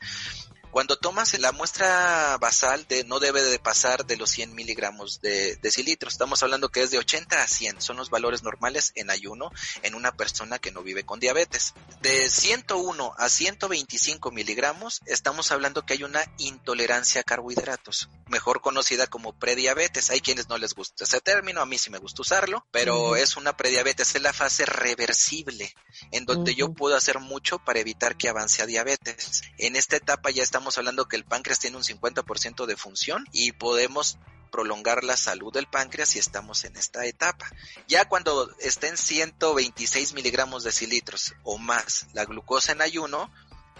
Cuando 0.72 0.96
tomas 0.96 1.38
la 1.38 1.52
muestra 1.52 2.38
basal 2.38 2.86
de, 2.88 3.04
no 3.04 3.20
debe 3.20 3.42
de 3.42 3.58
pasar 3.58 4.06
de 4.06 4.16
los 4.16 4.30
100 4.30 4.54
miligramos 4.54 5.20
de 5.20 5.56
decilitros. 5.56 6.14
Estamos 6.14 6.42
hablando 6.42 6.70
que 6.70 6.80
es 6.80 6.90
de 6.90 6.96
80 6.96 7.42
a 7.42 7.46
100. 7.46 7.82
Son 7.82 7.98
los 7.98 8.08
valores 8.08 8.42
normales 8.42 8.90
en 8.94 9.10
ayuno 9.10 9.50
en 9.82 9.94
una 9.94 10.12
persona 10.12 10.58
que 10.58 10.72
no 10.72 10.82
vive 10.82 11.04
con 11.04 11.20
diabetes. 11.20 11.74
De 12.00 12.30
101 12.30 13.14
a 13.18 13.28
125 13.28 14.30
miligramos 14.30 15.00
estamos 15.04 15.52
hablando 15.52 15.84
que 15.84 15.92
hay 15.92 16.04
una 16.04 16.24
intolerancia 16.38 17.20
a 17.20 17.24
carbohidratos, 17.24 18.08
mejor 18.28 18.62
conocida 18.62 19.06
como 19.06 19.38
prediabetes. 19.38 20.08
Hay 20.08 20.22
quienes 20.22 20.48
no 20.48 20.56
les 20.56 20.72
gusta 20.72 21.04
ese 21.04 21.20
término, 21.20 21.60
a 21.60 21.66
mí 21.66 21.76
sí 21.76 21.90
me 21.90 21.98
gusta 21.98 22.22
usarlo, 22.22 22.64
pero 22.70 23.16
es 23.16 23.36
una 23.36 23.58
prediabetes, 23.58 24.14
es 24.14 24.22
la 24.22 24.32
fase 24.32 24.64
reversible, 24.64 25.74
en 26.12 26.24
donde 26.24 26.54
yo 26.54 26.72
puedo 26.72 26.96
hacer 26.96 27.18
mucho 27.18 27.58
para 27.58 27.80
evitar 27.80 28.16
que 28.16 28.30
avance 28.30 28.62
a 28.62 28.66
diabetes. 28.66 29.42
En 29.58 29.76
esta 29.76 29.96
etapa 29.96 30.30
ya 30.30 30.42
estamos 30.42 30.61
estamos 30.62 30.78
hablando 30.78 31.08
que 31.08 31.16
el 31.16 31.24
páncreas 31.24 31.58
tiene 31.58 31.76
un 31.76 31.82
50% 31.82 32.66
de 32.66 32.76
función 32.76 33.26
y 33.32 33.50
podemos 33.50 34.16
prolongar 34.52 35.02
la 35.02 35.16
salud 35.16 35.52
del 35.52 35.66
páncreas 35.66 36.10
si 36.10 36.20
estamos 36.20 36.62
en 36.64 36.76
esta 36.76 37.04
etapa. 37.04 37.50
Ya 37.88 38.04
cuando 38.04 38.48
estén 38.60 38.96
126 38.96 40.12
miligramos 40.12 40.62
de 40.62 40.70
cilitros 40.70 41.34
o 41.42 41.58
más 41.58 42.06
la 42.12 42.24
glucosa 42.26 42.70
en 42.70 42.80
ayuno, 42.80 43.28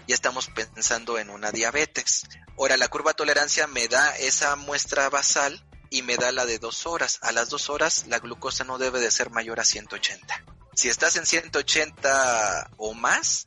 ya 0.09 0.13
estamos 0.13 0.49
pensando 0.49 1.17
en 1.17 1.29
una 1.29 1.53
diabetes. 1.53 2.27
Ahora, 2.57 2.75
la 2.75 2.89
curva 2.89 3.13
tolerancia 3.13 3.65
me 3.65 3.87
da 3.87 4.17
esa 4.17 4.57
muestra 4.57 5.09
basal 5.09 5.65
y 5.89 6.01
me 6.01 6.17
da 6.17 6.33
la 6.33 6.45
de 6.45 6.59
dos 6.59 6.85
horas. 6.85 7.19
A 7.21 7.31
las 7.31 7.47
dos 7.47 7.69
horas 7.69 8.07
la 8.07 8.19
glucosa 8.19 8.65
no 8.65 8.77
debe 8.77 8.99
de 8.99 9.09
ser 9.09 9.29
mayor 9.29 9.61
a 9.61 9.63
180. 9.63 10.43
Si 10.75 10.89
estás 10.89 11.15
en 11.15 11.25
180 11.25 12.71
o 12.75 12.93
más, 12.93 13.45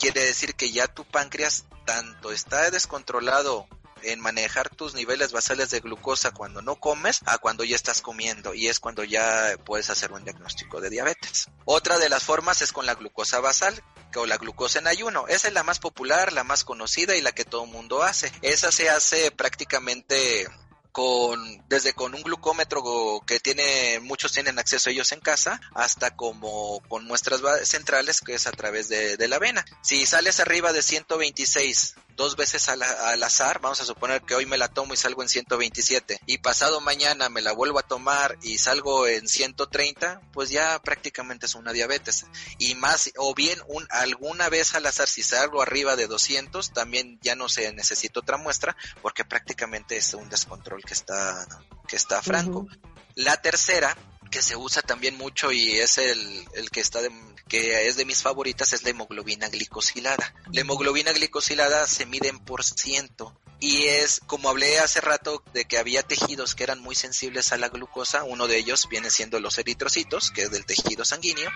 quiere 0.00 0.24
decir 0.24 0.56
que 0.56 0.72
ya 0.72 0.88
tu 0.88 1.04
páncreas 1.04 1.66
tanto 1.84 2.32
está 2.32 2.70
descontrolado 2.70 3.66
en 4.02 4.20
manejar 4.20 4.68
tus 4.68 4.94
niveles 4.94 5.32
basales 5.32 5.70
de 5.70 5.80
glucosa 5.80 6.32
cuando 6.32 6.60
no 6.62 6.76
comes 6.76 7.20
a 7.26 7.38
cuando 7.38 7.64
ya 7.64 7.76
estás 7.76 8.00
comiendo 8.00 8.54
y 8.54 8.68
es 8.68 8.80
cuando 8.80 9.04
ya 9.04 9.56
puedes 9.64 9.90
hacer 9.90 10.12
un 10.12 10.24
diagnóstico 10.24 10.80
de 10.80 10.90
diabetes. 10.90 11.48
Otra 11.64 11.98
de 11.98 12.08
las 12.08 12.24
formas 12.24 12.62
es 12.62 12.72
con 12.72 12.86
la 12.86 12.94
glucosa 12.94 13.40
basal 13.40 13.82
o 14.16 14.26
la 14.26 14.36
glucosa 14.36 14.78
en 14.78 14.86
ayuno. 14.86 15.26
Esa 15.28 15.48
es 15.48 15.54
la 15.54 15.62
más 15.62 15.78
popular, 15.78 16.32
la 16.32 16.44
más 16.44 16.64
conocida 16.64 17.16
y 17.16 17.22
la 17.22 17.32
que 17.32 17.44
todo 17.44 17.66
mundo 17.66 18.02
hace. 18.02 18.32
Esa 18.42 18.72
se 18.72 18.90
hace 18.90 19.30
prácticamente 19.30 20.48
con 20.92 21.64
desde 21.68 21.94
con 21.94 22.14
un 22.14 22.22
glucómetro 22.22 22.82
que 23.26 23.40
tiene 23.40 23.98
muchos 24.00 24.32
tienen 24.32 24.58
acceso 24.58 24.88
a 24.88 24.92
ellos 24.92 25.10
en 25.12 25.20
casa 25.20 25.60
hasta 25.74 26.14
como 26.14 26.80
con 26.88 27.06
muestras 27.06 27.40
centrales 27.64 28.20
que 28.20 28.34
es 28.34 28.46
a 28.46 28.52
través 28.52 28.88
de, 28.88 29.16
de 29.16 29.28
la 29.28 29.38
vena. 29.38 29.64
Si 29.80 30.04
sales 30.06 30.38
arriba 30.38 30.72
de 30.72 30.82
126 30.82 31.96
dos 32.16 32.36
veces 32.36 32.68
al, 32.68 32.82
azar, 33.22 33.60
vamos 33.60 33.80
a 33.80 33.84
suponer 33.84 34.22
que 34.22 34.34
hoy 34.34 34.46
me 34.46 34.58
la 34.58 34.68
tomo 34.68 34.94
y 34.94 34.96
salgo 34.96 35.22
en 35.22 35.28
127 35.28 36.20
y 36.26 36.38
pasado 36.38 36.80
mañana 36.80 37.28
me 37.28 37.42
la 37.42 37.52
vuelvo 37.52 37.78
a 37.78 37.82
tomar 37.82 38.38
y 38.42 38.58
salgo 38.58 39.06
en 39.06 39.28
130, 39.28 40.20
pues 40.32 40.50
ya 40.50 40.80
prácticamente 40.80 41.46
es 41.46 41.54
una 41.54 41.72
diabetes. 41.72 42.26
Y 42.58 42.74
más, 42.74 43.10
o 43.16 43.34
bien 43.34 43.58
un, 43.68 43.86
alguna 43.90 44.48
vez 44.48 44.74
al 44.74 44.86
azar, 44.86 45.08
si 45.08 45.22
salgo 45.22 45.62
arriba 45.62 45.96
de 45.96 46.06
200, 46.06 46.72
también 46.72 47.18
ya 47.22 47.34
no 47.34 47.48
se 47.48 47.72
necesita 47.72 48.20
otra 48.20 48.36
muestra 48.36 48.76
porque 49.00 49.24
prácticamente 49.24 49.96
es 49.96 50.14
un 50.14 50.28
descontrol 50.28 50.82
que 50.84 50.94
está, 50.94 51.46
que 51.86 51.96
está 51.96 52.22
franco. 52.22 52.66
La 53.14 53.40
tercera 53.40 53.96
que 54.32 54.42
se 54.42 54.56
usa 54.56 54.82
también 54.82 55.16
mucho 55.16 55.52
y 55.52 55.78
es 55.78 55.98
el, 55.98 56.44
el 56.54 56.70
que 56.70 56.80
está 56.80 57.00
de, 57.02 57.12
que 57.46 57.86
es 57.86 57.96
de 57.96 58.06
mis 58.06 58.22
favoritas 58.22 58.72
es 58.72 58.82
la 58.82 58.90
hemoglobina 58.90 59.48
glicosilada. 59.48 60.34
La 60.50 60.62
hemoglobina 60.62 61.12
glicosilada 61.12 61.86
se 61.86 62.06
mide 62.06 62.28
en 62.28 62.40
por 62.40 62.64
ciento 62.64 63.38
y 63.60 63.84
es 63.84 64.20
como 64.26 64.48
hablé 64.48 64.80
hace 64.80 65.00
rato 65.00 65.44
de 65.52 65.66
que 65.66 65.78
había 65.78 66.02
tejidos 66.02 66.56
que 66.56 66.64
eran 66.64 66.80
muy 66.80 66.96
sensibles 66.96 67.52
a 67.52 67.58
la 67.58 67.68
glucosa, 67.68 68.24
uno 68.24 68.48
de 68.48 68.56
ellos 68.56 68.88
viene 68.90 69.08
siendo 69.08 69.38
los 69.38 69.56
eritrocitos, 69.58 70.32
que 70.32 70.42
es 70.42 70.50
del 70.50 70.66
tejido 70.66 71.04
sanguíneo, 71.04 71.48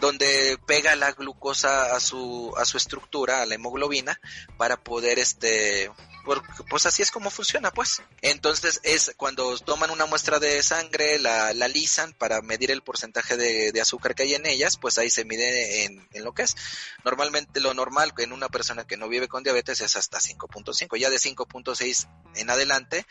donde 0.00 0.58
pega 0.66 0.94
la 0.94 1.12
glucosa 1.12 1.96
a 1.96 2.00
su 2.00 2.52
a 2.58 2.66
su 2.66 2.76
estructura, 2.76 3.40
a 3.40 3.46
la 3.46 3.54
hemoglobina 3.54 4.20
para 4.58 4.76
poder 4.76 5.18
este 5.18 5.90
pues 6.68 6.86
así 6.86 7.02
es 7.02 7.10
como 7.10 7.30
funciona, 7.30 7.70
pues. 7.70 8.02
Entonces 8.22 8.80
es 8.82 9.12
cuando 9.16 9.56
toman 9.58 9.90
una 9.90 10.06
muestra 10.06 10.38
de 10.38 10.62
sangre, 10.62 11.18
la, 11.18 11.52
la 11.52 11.68
lisan 11.68 12.12
para 12.14 12.40
medir 12.40 12.70
el 12.70 12.82
porcentaje 12.82 13.36
de, 13.36 13.80
azúcar 13.80 14.14
que 14.14 14.22
hay 14.22 14.34
en 14.34 14.46
ellas, 14.46 14.78
pues 14.78 14.96
ahí 14.98 15.10
se 15.10 15.24
mide 15.24 15.84
en, 15.84 16.08
en, 16.12 16.24
lo 16.24 16.32
que 16.32 16.42
es. 16.42 16.56
Normalmente 17.04 17.60
lo 17.60 17.74
normal 17.74 18.12
en 18.18 18.32
una 18.32 18.48
persona 18.48 18.86
que 18.86 18.96
no 18.96 19.08
vive 19.08 19.28
con 19.28 19.42
diabetes 19.42 19.80
es 19.80 19.96
hasta 19.96 20.18
5.5, 20.18 20.96
ya 20.96 21.10
de 21.10 21.16
5.6 21.16 22.08
en 22.36 22.50
adelante, 22.50 23.06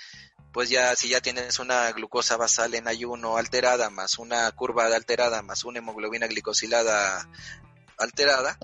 pues 0.51 0.69
ya 0.69 0.95
si 0.95 1.09
ya 1.09 1.21
tienes 1.21 1.59
una 1.59 1.91
glucosa 1.91 2.37
basal 2.37 2.73
en 2.75 2.87
ayuno 2.87 3.37
alterada, 3.37 3.89
más 3.89 4.17
una 4.17 4.51
curva 4.51 4.85
alterada, 4.85 5.41
más 5.41 5.63
una 5.63 5.79
hemoglobina 5.79 6.27
glicosilada 6.27 7.27
alterada, 7.97 8.57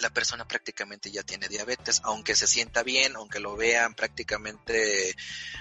la 0.00 0.10
persona 0.10 0.46
prácticamente 0.46 1.10
ya 1.10 1.22
tiene 1.22 1.48
diabetes, 1.48 2.00
aunque 2.04 2.34
se 2.34 2.46
sienta 2.46 2.82
bien, 2.82 3.16
aunque 3.16 3.40
lo 3.40 3.56
vean 3.56 3.94
prácticamente 3.94 5.14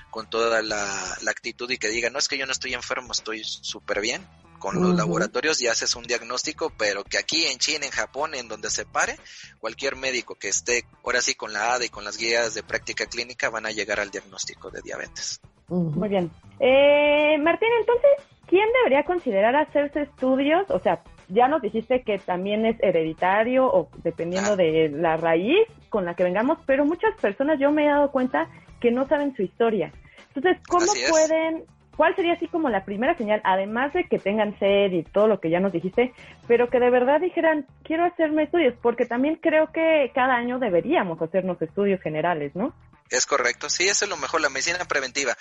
con 0.09 0.29
toda 0.29 0.61
la, 0.61 1.17
actitud 1.27 1.69
y 1.71 1.77
que 1.77 1.89
diga, 1.89 2.09
no 2.09 2.19
es 2.19 2.27
que 2.27 2.37
yo 2.37 2.45
no 2.45 2.51
estoy 2.51 2.73
enfermo, 2.73 3.11
estoy 3.11 3.43
súper 3.43 4.01
bien. 4.01 4.25
Con 4.59 4.81
los 4.81 4.95
laboratorios 4.95 5.61
y 5.61 5.67
haces 5.67 5.93
un 5.93 6.03
diagnóstico, 6.03 6.71
pero 6.77 7.03
que 7.03 7.17
aquí 7.17 7.47
en 7.47 7.57
China, 7.57 7.85
en 7.85 7.91
Japón, 7.91 8.33
en 8.33 8.47
donde 8.47 8.69
se 8.69 8.85
pare, 8.85 9.17
cualquier 9.59 9.97
médico 9.97 10.35
que 10.35 10.47
esté 10.47 10.85
ahora 11.03 11.19
sí 11.19 11.35
con 11.35 11.51
la 11.51 11.73
ADA 11.73 11.83
y 11.83 11.89
con 11.89 12.05
las 12.05 12.15
guías 12.15 12.53
de 12.53 12.63
práctica 12.63 13.05
clínica 13.07 13.49
van 13.49 13.65
a 13.65 13.71
llegar 13.71 13.99
al 13.99 14.09
diagnóstico 14.09 14.71
de 14.71 14.81
diabetes. 14.81 15.41
Muy 15.67 16.07
bien. 16.07 16.31
Eh, 16.61 17.37
Martín, 17.39 17.67
entonces, 17.77 18.11
¿quién 18.47 18.69
debería 18.83 19.03
considerar 19.03 19.53
hacerse 19.53 20.03
estudios? 20.03 20.63
O 20.69 20.79
sea, 20.79 21.03
ya 21.33 21.47
nos 21.47 21.61
dijiste 21.61 22.03
que 22.03 22.19
también 22.19 22.65
es 22.65 22.77
hereditario 22.81 23.65
o 23.65 23.89
dependiendo 24.03 24.55
de 24.55 24.89
la 24.89 25.17
raíz 25.17 25.67
con 25.89 26.05
la 26.05 26.15
que 26.15 26.23
vengamos, 26.23 26.59
pero 26.65 26.85
muchas 26.85 27.15
personas 27.19 27.59
yo 27.59 27.71
me 27.71 27.85
he 27.85 27.89
dado 27.89 28.11
cuenta 28.11 28.49
que 28.79 28.91
no 28.91 29.07
saben 29.07 29.35
su 29.35 29.41
historia. 29.41 29.91
Entonces, 30.33 30.61
¿cómo 30.67 30.91
pueden, 31.09 31.65
cuál 31.95 32.15
sería 32.15 32.33
así 32.33 32.47
como 32.47 32.69
la 32.69 32.85
primera 32.85 33.17
señal, 33.17 33.41
además 33.43 33.93
de 33.93 34.05
que 34.05 34.19
tengan 34.19 34.57
sed 34.59 34.91
y 34.91 35.03
todo 35.03 35.27
lo 35.27 35.39
que 35.39 35.49
ya 35.49 35.59
nos 35.59 35.71
dijiste, 35.71 36.13
pero 36.47 36.69
que 36.69 36.79
de 36.79 36.89
verdad 36.89 37.19
dijeran, 37.19 37.67
quiero 37.83 38.05
hacerme 38.05 38.43
estudios, 38.43 38.75
porque 38.81 39.05
también 39.05 39.35
creo 39.35 39.71
que 39.71 40.11
cada 40.13 40.35
año 40.35 40.59
deberíamos 40.59 41.21
hacernos 41.21 41.61
estudios 41.61 42.01
generales, 42.01 42.55
¿no? 42.55 42.73
Es 43.09 43.25
correcto, 43.25 43.69
sí, 43.69 43.83
eso 43.83 44.05
es 44.05 44.09
lo 44.09 44.17
mejor, 44.17 44.41
la 44.41 44.49
medicina 44.49 44.85
preventiva. 44.85 45.35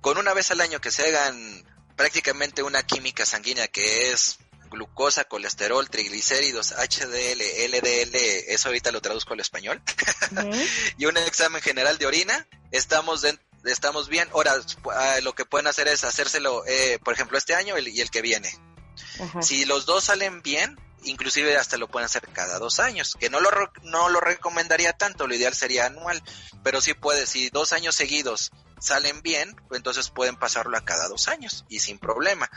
Con 0.00 0.18
una 0.18 0.34
vez 0.34 0.50
al 0.50 0.60
año 0.60 0.80
que 0.80 0.90
se 0.90 1.06
hagan 1.08 1.36
prácticamente 1.96 2.62
una 2.62 2.82
química 2.82 3.24
sanguínea 3.24 3.68
que 3.68 4.10
es 4.10 4.38
glucosa, 4.72 5.24
colesterol, 5.24 5.88
triglicéridos, 5.88 6.72
HDL, 6.72 7.40
LDL, 7.68 8.16
eso 8.48 8.68
ahorita 8.68 8.90
lo 8.90 9.00
traduzco 9.00 9.34
al 9.34 9.40
español, 9.40 9.80
y 10.98 11.06
un 11.06 11.16
examen 11.18 11.62
general 11.62 11.98
de 11.98 12.06
orina, 12.06 12.48
estamos 12.72 13.24
estamos 13.64 14.08
bien. 14.08 14.28
Ahora, 14.32 14.54
ah, 14.92 15.18
lo 15.22 15.34
que 15.34 15.44
pueden 15.44 15.66
hacer 15.66 15.88
es 15.88 16.04
hacérselo, 16.04 16.64
eh, 16.66 16.98
por 17.04 17.14
ejemplo, 17.14 17.38
este 17.38 17.54
año 17.54 17.78
y 17.78 18.00
el 18.00 18.10
que 18.10 18.22
viene. 18.22 18.50
Si 19.40 19.64
los 19.64 19.86
dos 19.86 20.04
salen 20.04 20.42
bien, 20.42 20.78
inclusive 21.04 21.56
hasta 21.56 21.76
lo 21.76 21.88
pueden 21.88 22.06
hacer 22.06 22.28
cada 22.32 22.58
dos 22.58 22.80
años, 22.80 23.16
que 23.18 23.30
no 23.30 23.40
lo, 23.40 23.50
no 23.82 24.08
lo 24.08 24.20
recomendaría 24.20 24.92
tanto, 24.92 25.26
lo 25.26 25.34
ideal 25.34 25.54
sería 25.54 25.86
anual, 25.86 26.22
pero 26.62 26.80
sí 26.80 26.94
puede, 26.94 27.26
si 27.26 27.50
dos 27.50 27.72
años 27.72 27.94
seguidos 27.94 28.52
salen 28.80 29.22
bien, 29.22 29.54
pues 29.68 29.78
entonces 29.78 30.10
pueden 30.10 30.36
pasarlo 30.36 30.76
a 30.76 30.84
cada 30.84 31.08
dos 31.08 31.28
años 31.28 31.64
y 31.68 31.80
sin 31.80 31.98
problema. 31.98 32.50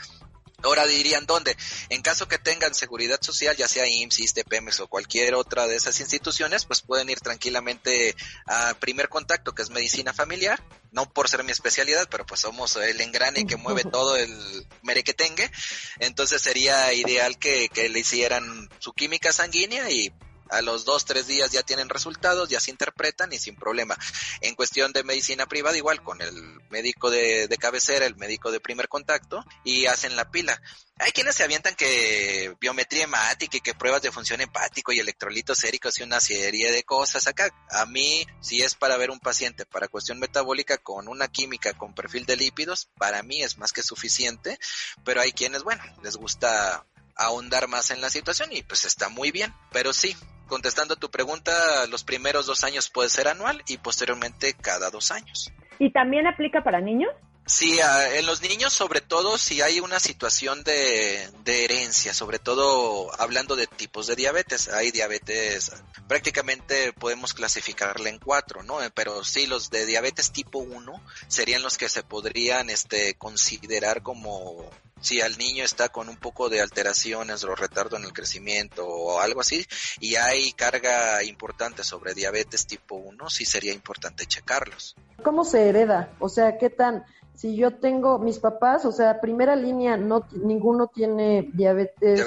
Ahora 0.62 0.86
dirían 0.86 1.26
dónde. 1.26 1.56
En 1.90 2.02
caso 2.02 2.28
que 2.28 2.38
tengan 2.38 2.74
seguridad 2.74 3.20
social, 3.20 3.56
ya 3.56 3.68
sea 3.68 3.86
IMSS, 3.86 4.20
ISTE, 4.20 4.44
Pemex 4.44 4.80
o 4.80 4.88
cualquier 4.88 5.34
otra 5.34 5.66
de 5.66 5.76
esas 5.76 6.00
instituciones, 6.00 6.64
pues 6.64 6.80
pueden 6.80 7.10
ir 7.10 7.20
tranquilamente 7.20 8.16
a 8.46 8.74
primer 8.74 9.08
contacto, 9.08 9.54
que 9.54 9.62
es 9.62 9.70
medicina 9.70 10.12
familiar. 10.12 10.62
No 10.92 11.12
por 11.12 11.28
ser 11.28 11.44
mi 11.44 11.52
especialidad, 11.52 12.08
pero 12.10 12.24
pues 12.24 12.40
somos 12.40 12.76
el 12.76 13.00
engrane 13.00 13.46
que 13.46 13.56
mueve 13.56 13.82
todo 13.92 14.16
el 14.16 14.66
merequetengue. 14.82 15.50
Entonces 15.98 16.40
sería 16.40 16.92
ideal 16.94 17.38
que, 17.38 17.68
que 17.68 17.88
le 17.88 18.00
hicieran 18.00 18.68
su 18.78 18.92
química 18.92 19.32
sanguínea 19.32 19.90
y 19.90 20.12
a 20.50 20.62
los 20.62 20.84
dos, 20.84 21.04
tres 21.04 21.26
días 21.26 21.50
ya 21.50 21.62
tienen 21.62 21.88
resultados, 21.88 22.48
ya 22.48 22.60
se 22.60 22.70
interpretan 22.70 23.32
y 23.32 23.38
sin 23.38 23.56
problema. 23.56 23.96
En 24.40 24.54
cuestión 24.54 24.92
de 24.92 25.04
medicina 25.04 25.46
privada, 25.46 25.76
igual 25.76 26.02
con 26.02 26.20
el 26.20 26.34
médico 26.70 27.10
de, 27.10 27.48
cabecera, 27.58 28.06
el 28.06 28.16
médico 28.16 28.50
de 28.50 28.60
primer 28.60 28.88
contacto 28.88 29.44
y 29.64 29.86
hacen 29.86 30.16
la 30.16 30.30
pila. 30.30 30.60
Hay 30.98 31.12
quienes 31.12 31.34
se 31.34 31.44
avientan 31.44 31.74
que 31.74 32.56
biometría 32.58 33.04
hemática 33.04 33.58
y 33.58 33.60
que 33.60 33.74
pruebas 33.74 34.00
de 34.00 34.12
función 34.12 34.40
hepático 34.40 34.92
y 34.92 34.98
electrolitos 34.98 35.58
séricos 35.58 35.98
y 35.98 36.02
una 36.02 36.20
serie 36.20 36.72
de 36.72 36.84
cosas. 36.84 37.26
Acá, 37.26 37.52
a 37.70 37.84
mí, 37.84 38.26
si 38.40 38.62
es 38.62 38.74
para 38.74 38.96
ver 38.96 39.10
un 39.10 39.20
paciente 39.20 39.66
para 39.66 39.88
cuestión 39.88 40.18
metabólica 40.18 40.78
con 40.78 41.08
una 41.08 41.28
química 41.28 41.74
con 41.74 41.94
perfil 41.94 42.24
de 42.24 42.36
lípidos, 42.36 42.88
para 42.96 43.22
mí 43.22 43.42
es 43.42 43.58
más 43.58 43.72
que 43.72 43.82
suficiente, 43.82 44.58
pero 45.04 45.20
hay 45.20 45.32
quienes, 45.32 45.62
bueno, 45.64 45.82
les 46.02 46.16
gusta 46.16 46.86
ahondar 47.16 47.68
más 47.68 47.90
en 47.90 48.00
la 48.00 48.10
situación 48.10 48.50
y 48.52 48.62
pues 48.62 48.84
está 48.84 49.08
muy 49.08 49.30
bien. 49.30 49.52
Pero 49.72 49.92
sí, 49.92 50.14
contestando 50.46 50.94
a 50.94 50.98
tu 50.98 51.10
pregunta, 51.10 51.86
los 51.88 52.04
primeros 52.04 52.46
dos 52.46 52.64
años 52.64 52.90
puede 52.90 53.08
ser 53.08 53.28
anual 53.28 53.62
y 53.66 53.78
posteriormente 53.78 54.54
cada 54.54 54.90
dos 54.90 55.10
años. 55.10 55.52
¿Y 55.78 55.90
también 55.90 56.26
aplica 56.26 56.62
para 56.62 56.80
niños? 56.80 57.10
Sí, 57.46 57.78
en 58.12 58.26
los 58.26 58.42
niños 58.42 58.72
sobre 58.72 59.00
todo 59.00 59.38
si 59.38 59.62
hay 59.62 59.78
una 59.78 60.00
situación 60.00 60.64
de, 60.64 61.30
de, 61.44 61.64
herencia, 61.64 62.12
sobre 62.12 62.40
todo 62.40 63.08
hablando 63.20 63.54
de 63.54 63.68
tipos 63.68 64.08
de 64.08 64.16
diabetes, 64.16 64.68
hay 64.68 64.90
diabetes, 64.90 65.70
prácticamente 66.08 66.92
podemos 66.92 67.34
clasificarla 67.34 68.08
en 68.08 68.18
cuatro, 68.18 68.64
¿no? 68.64 68.78
Pero 68.94 69.22
sí, 69.22 69.46
los 69.46 69.70
de 69.70 69.86
diabetes 69.86 70.32
tipo 70.32 70.58
1 70.58 71.00
serían 71.28 71.62
los 71.62 71.78
que 71.78 71.88
se 71.88 72.02
podrían 72.02 72.68
este, 72.68 73.14
considerar 73.14 74.02
como 74.02 74.68
si 75.00 75.20
al 75.20 75.38
niño 75.38 75.62
está 75.62 75.88
con 75.88 76.08
un 76.08 76.16
poco 76.16 76.48
de 76.48 76.60
alteraciones 76.60 77.44
o 77.44 77.54
retardo 77.54 77.96
en 77.96 78.04
el 78.04 78.12
crecimiento 78.12 78.86
o 78.86 79.20
algo 79.20 79.40
así 79.40 79.64
y 80.00 80.16
hay 80.16 80.52
carga 80.52 81.22
importante 81.22 81.84
sobre 81.84 82.14
diabetes 82.14 82.66
tipo 82.66 82.96
1, 82.96 83.30
sí 83.30 83.44
sería 83.44 83.72
importante 83.72 84.26
checarlos. 84.26 84.96
¿Cómo 85.22 85.44
se 85.44 85.68
hereda? 85.68 86.10
O 86.18 86.28
sea, 86.28 86.58
¿qué 86.58 86.70
tan 86.70 87.04
si 87.36 87.54
yo 87.54 87.74
tengo 87.76 88.18
mis 88.18 88.38
papás, 88.38 88.84
o 88.86 88.92
sea, 88.92 89.20
primera 89.20 89.54
línea 89.54 89.96
no 89.96 90.26
ninguno 90.32 90.88
tiene 90.88 91.50
diabetes, 91.52 92.24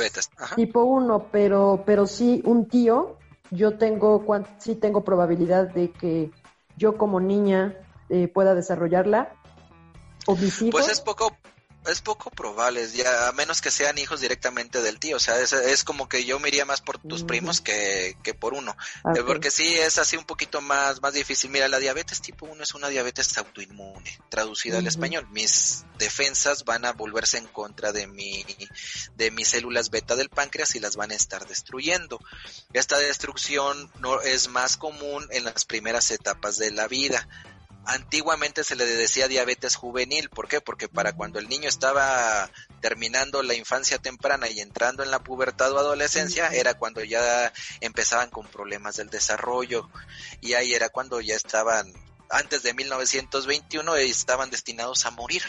tipo 0.55 0.83
1, 0.83 1.29
pero 1.31 1.83
pero 1.85 2.05
sí 2.05 2.41
un 2.45 2.67
tío, 2.67 3.17
yo 3.49 3.77
tengo 3.77 4.23
sí 4.59 4.75
tengo 4.75 5.03
probabilidad 5.03 5.67
de 5.69 5.91
que 5.91 6.31
yo 6.77 6.97
como 6.97 7.19
niña 7.19 7.75
eh, 8.09 8.27
pueda 8.27 8.53
desarrollarla 8.53 9.33
o 10.27 10.35
mis 10.35 10.61
hijos. 10.61 10.81
Pues 10.81 10.89
es 10.89 11.01
poco 11.01 11.35
es 11.85 12.01
poco 12.01 12.29
probable, 12.29 12.87
ya 12.91 13.27
a 13.27 13.31
menos 13.31 13.61
que 13.61 13.71
sean 13.71 13.97
hijos 13.97 14.21
directamente 14.21 14.81
del 14.81 14.99
tío, 14.99 15.17
o 15.17 15.19
sea, 15.19 15.39
es, 15.39 15.83
como 15.83 16.09
que 16.09 16.25
yo 16.25 16.39
me 16.39 16.49
iría 16.49 16.65
más 16.65 16.81
por 16.81 16.99
tus 16.99 17.23
primos 17.23 17.61
que, 17.61 18.17
que 18.21 18.33
por 18.33 18.53
uno, 18.53 18.75
eh, 19.15 19.23
porque 19.25 19.49
sí 19.49 19.65
es 19.75 19.97
así 19.97 20.17
un 20.17 20.25
poquito 20.25 20.61
más, 20.61 21.01
más 21.01 21.13
difícil. 21.13 21.49
Mira, 21.49 21.67
la 21.67 21.79
diabetes 21.79 22.21
tipo 22.21 22.45
1 22.45 22.63
es 22.63 22.73
una 22.73 22.89
diabetes 22.89 23.37
autoinmune, 23.37 24.19
traducida 24.29 24.79
al 24.79 24.87
español. 24.87 25.27
Mis 25.31 25.85
defensas 25.97 26.65
van 26.65 26.85
a 26.85 26.93
volverse 26.93 27.37
en 27.37 27.47
contra 27.47 27.91
de 27.91 28.07
mi, 28.07 28.45
de 29.15 29.31
mis 29.31 29.47
células 29.47 29.89
beta 29.89 30.15
del 30.15 30.29
páncreas 30.29 30.75
y 30.75 30.79
las 30.79 30.95
van 30.95 31.11
a 31.11 31.15
estar 31.15 31.47
destruyendo. 31.47 32.19
Esta 32.73 32.97
destrucción 32.99 33.91
no 33.99 34.21
es 34.21 34.49
más 34.49 34.77
común 34.77 35.27
en 35.31 35.45
las 35.45 35.65
primeras 35.65 36.11
etapas 36.11 36.57
de 36.57 36.71
la 36.71 36.87
vida 36.87 37.27
antiguamente 37.89 38.63
se 38.63 38.75
le 38.75 38.85
decía 38.85 39.27
diabetes 39.27 39.75
juvenil. 39.75 40.29
¿Por 40.29 40.47
qué? 40.47 40.61
Porque 40.61 40.87
para 40.87 41.13
cuando 41.13 41.39
el 41.39 41.49
niño 41.49 41.67
estaba 41.67 42.49
terminando 42.81 43.41
la 43.43 43.55
infancia 43.55 43.97
temprana 43.97 44.47
y 44.47 44.59
entrando 44.59 45.03
en 45.03 45.11
la 45.11 45.23
pubertad 45.23 45.71
o 45.73 45.79
adolescencia, 45.79 46.49
era 46.49 46.75
cuando 46.75 47.03
ya 47.03 47.51
empezaban 47.81 48.29
con 48.29 48.47
problemas 48.47 48.97
del 48.97 49.09
desarrollo. 49.09 49.89
Y 50.39 50.53
ahí 50.53 50.73
era 50.73 50.89
cuando 50.89 51.19
ya 51.19 51.35
estaban, 51.35 51.91
antes 52.29 52.63
de 52.63 52.73
1921, 52.73 53.95
estaban 53.95 54.51
destinados 54.51 55.05
a 55.05 55.11
morir 55.11 55.43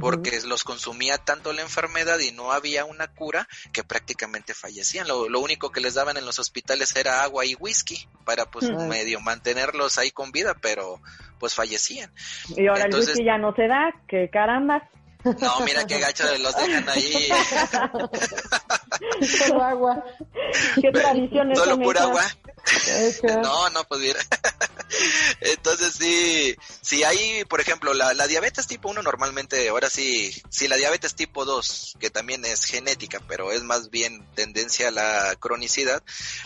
porque 0.00 0.40
los 0.46 0.64
consumía 0.64 1.18
tanto 1.18 1.52
la 1.52 1.62
enfermedad 1.62 2.18
y 2.18 2.32
no 2.32 2.52
había 2.52 2.84
una 2.84 3.08
cura 3.08 3.48
que 3.72 3.84
prácticamente 3.84 4.54
fallecían. 4.54 5.06
Lo, 5.08 5.40
único 5.40 5.70
que 5.70 5.80
les 5.80 5.94
daban 5.94 6.16
en 6.16 6.24
los 6.24 6.38
hospitales 6.38 6.94
era 6.96 7.22
agua 7.22 7.44
y 7.44 7.54
whisky 7.54 8.08
para 8.24 8.46
pues 8.46 8.70
medio 8.70 9.20
mantenerlos 9.20 9.98
ahí 9.98 10.10
con 10.10 10.32
vida, 10.32 10.54
pero 10.60 11.00
pues 11.38 11.54
fallecían. 11.54 12.10
Y 12.56 12.66
ahora 12.66 12.84
el 12.84 12.94
whisky 12.94 13.24
ya 13.24 13.36
no 13.36 13.54
se 13.54 13.66
da, 13.66 13.92
que 14.08 14.30
caramba. 14.30 14.88
No, 15.24 15.60
mira 15.60 15.86
qué 15.86 15.98
gacho 15.98 16.24
los 16.38 16.54
dejan 16.56 16.88
ahí. 16.88 17.28
Solo 19.38 19.62
agua. 19.62 20.04
¿Qué 20.80 20.90
tradiciones 20.92 21.58
Solo 21.58 21.78
pura 21.78 22.02
agua. 22.02 22.22
No, 23.42 23.68
no, 23.70 23.84
pues 23.84 24.00
mira. 24.00 24.20
Entonces 25.40 25.94
sí, 25.94 26.56
si 26.80 27.04
hay, 27.04 27.44
por 27.44 27.60
ejemplo, 27.60 27.92
la, 27.92 28.14
la 28.14 28.26
diabetes 28.26 28.66
tipo 28.66 28.88
1 28.88 29.02
normalmente, 29.02 29.68
ahora 29.68 29.90
sí, 29.90 30.34
si 30.48 30.68
la 30.68 30.76
diabetes 30.76 31.14
tipo 31.14 31.44
2, 31.44 31.96
que 31.98 32.10
también 32.10 32.44
es 32.44 32.64
genética, 32.64 33.20
pero 33.28 33.52
es 33.52 33.62
más 33.62 33.90
bien 33.90 34.26
tendencia 34.34 34.88
a 34.88 34.92
la 34.92 35.36
cronicidad, 35.38 36.02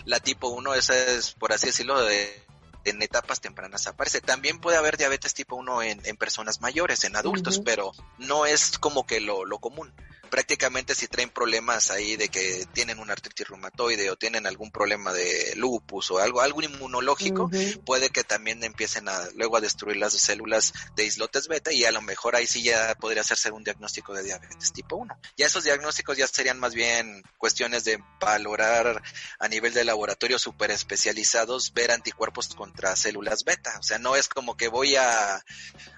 la 0.06 0.18
tipo 0.20 0.48
1 0.48 0.74
esa 0.74 0.96
es, 0.96 1.32
por 1.32 1.52
así 1.52 1.66
decirlo, 1.66 2.02
de 2.02 2.47
en 2.88 3.02
etapas 3.02 3.40
tempranas 3.40 3.86
aparece. 3.86 4.20
También 4.20 4.60
puede 4.60 4.76
haber 4.76 4.96
diabetes 4.96 5.34
tipo 5.34 5.56
1 5.56 5.82
en, 5.82 6.00
en 6.04 6.16
personas 6.16 6.60
mayores, 6.60 7.04
en 7.04 7.16
adultos, 7.16 7.60
pero 7.64 7.92
no 8.18 8.46
es 8.46 8.78
como 8.78 9.06
que 9.06 9.20
lo, 9.20 9.44
lo 9.44 9.58
común. 9.58 9.92
Prácticamente 10.30 10.94
si 10.94 11.08
traen 11.08 11.30
problemas 11.30 11.90
ahí 11.90 12.16
de 12.16 12.28
que 12.28 12.66
tienen 12.72 12.98
una 12.98 13.12
artritis 13.12 13.48
reumatoide 13.48 14.10
o 14.10 14.16
tienen 14.16 14.46
algún 14.46 14.70
problema 14.70 15.12
de 15.12 15.54
lupus 15.56 16.10
o 16.10 16.18
algo, 16.18 16.40
algo 16.40 16.62
inmunológico, 16.62 17.50
puede 17.84 18.10
que 18.10 18.24
también 18.24 18.62
empiecen 18.64 19.08
a 19.08 19.28
luego 19.34 19.56
a 19.56 19.60
destruir 19.60 19.96
las 19.96 20.12
células 20.12 20.72
de 20.96 21.04
islotes 21.04 21.48
beta 21.48 21.72
y 21.72 21.84
a 21.84 21.92
lo 21.92 22.02
mejor 22.02 22.36
ahí 22.36 22.46
sí 22.46 22.62
ya 22.62 22.94
podría 22.94 23.22
hacerse 23.22 23.50
un 23.50 23.64
diagnóstico 23.64 24.14
de 24.14 24.22
diabetes 24.22 24.72
tipo 24.72 24.96
1. 24.96 25.18
Ya 25.36 25.46
esos 25.46 25.64
diagnósticos 25.64 26.16
ya 26.16 26.26
serían 26.26 26.58
más 26.58 26.74
bien 26.74 27.22
cuestiones 27.38 27.84
de 27.84 28.02
valorar 28.20 29.02
a 29.38 29.48
nivel 29.48 29.74
de 29.74 29.84
laboratorio 29.84 30.38
super 30.38 30.70
especializados 30.70 31.72
ver 31.72 31.90
anticuerpos 31.90 32.48
contra 32.48 32.96
células 32.96 33.44
beta. 33.44 33.76
O 33.78 33.82
sea, 33.82 33.98
no 33.98 34.16
es 34.16 34.28
como 34.28 34.56
que 34.56 34.68
voy 34.68 34.96
a, 34.96 35.42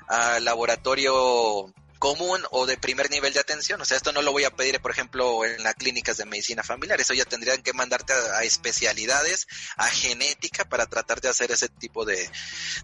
a 0.09 0.40
laboratorio 0.40 1.73
común 2.01 2.43
o 2.51 2.67
de 2.67 2.79
primer 2.79 3.11
nivel 3.11 3.33
de 3.33 3.39
atención. 3.39 3.81
O 3.81 3.85
sea, 3.85 3.99
esto 3.99 4.11
no 4.11 4.23
lo 4.23 4.33
voy 4.33 4.43
a 4.43 4.57
pedir, 4.57 4.81
por 4.81 4.91
ejemplo, 4.91 5.45
en 5.45 5.63
las 5.63 5.75
clínicas 5.75 6.17
de 6.17 6.25
medicina 6.25 6.65
familiar. 6.65 7.01
Eso 7.01 7.15
ya 7.15 7.27
tendrían 7.27 7.63
que 7.63 7.75
mandarte 7.75 8.13
a, 8.13 8.43
especialidades, 8.43 9.47
a 9.77 9.87
genética, 9.87 10.65
para 10.65 10.87
tratar 10.87 11.21
de 11.21 11.29
hacer 11.29 11.53
ese 11.53 11.69
tipo 11.69 12.05
de, 12.05 12.29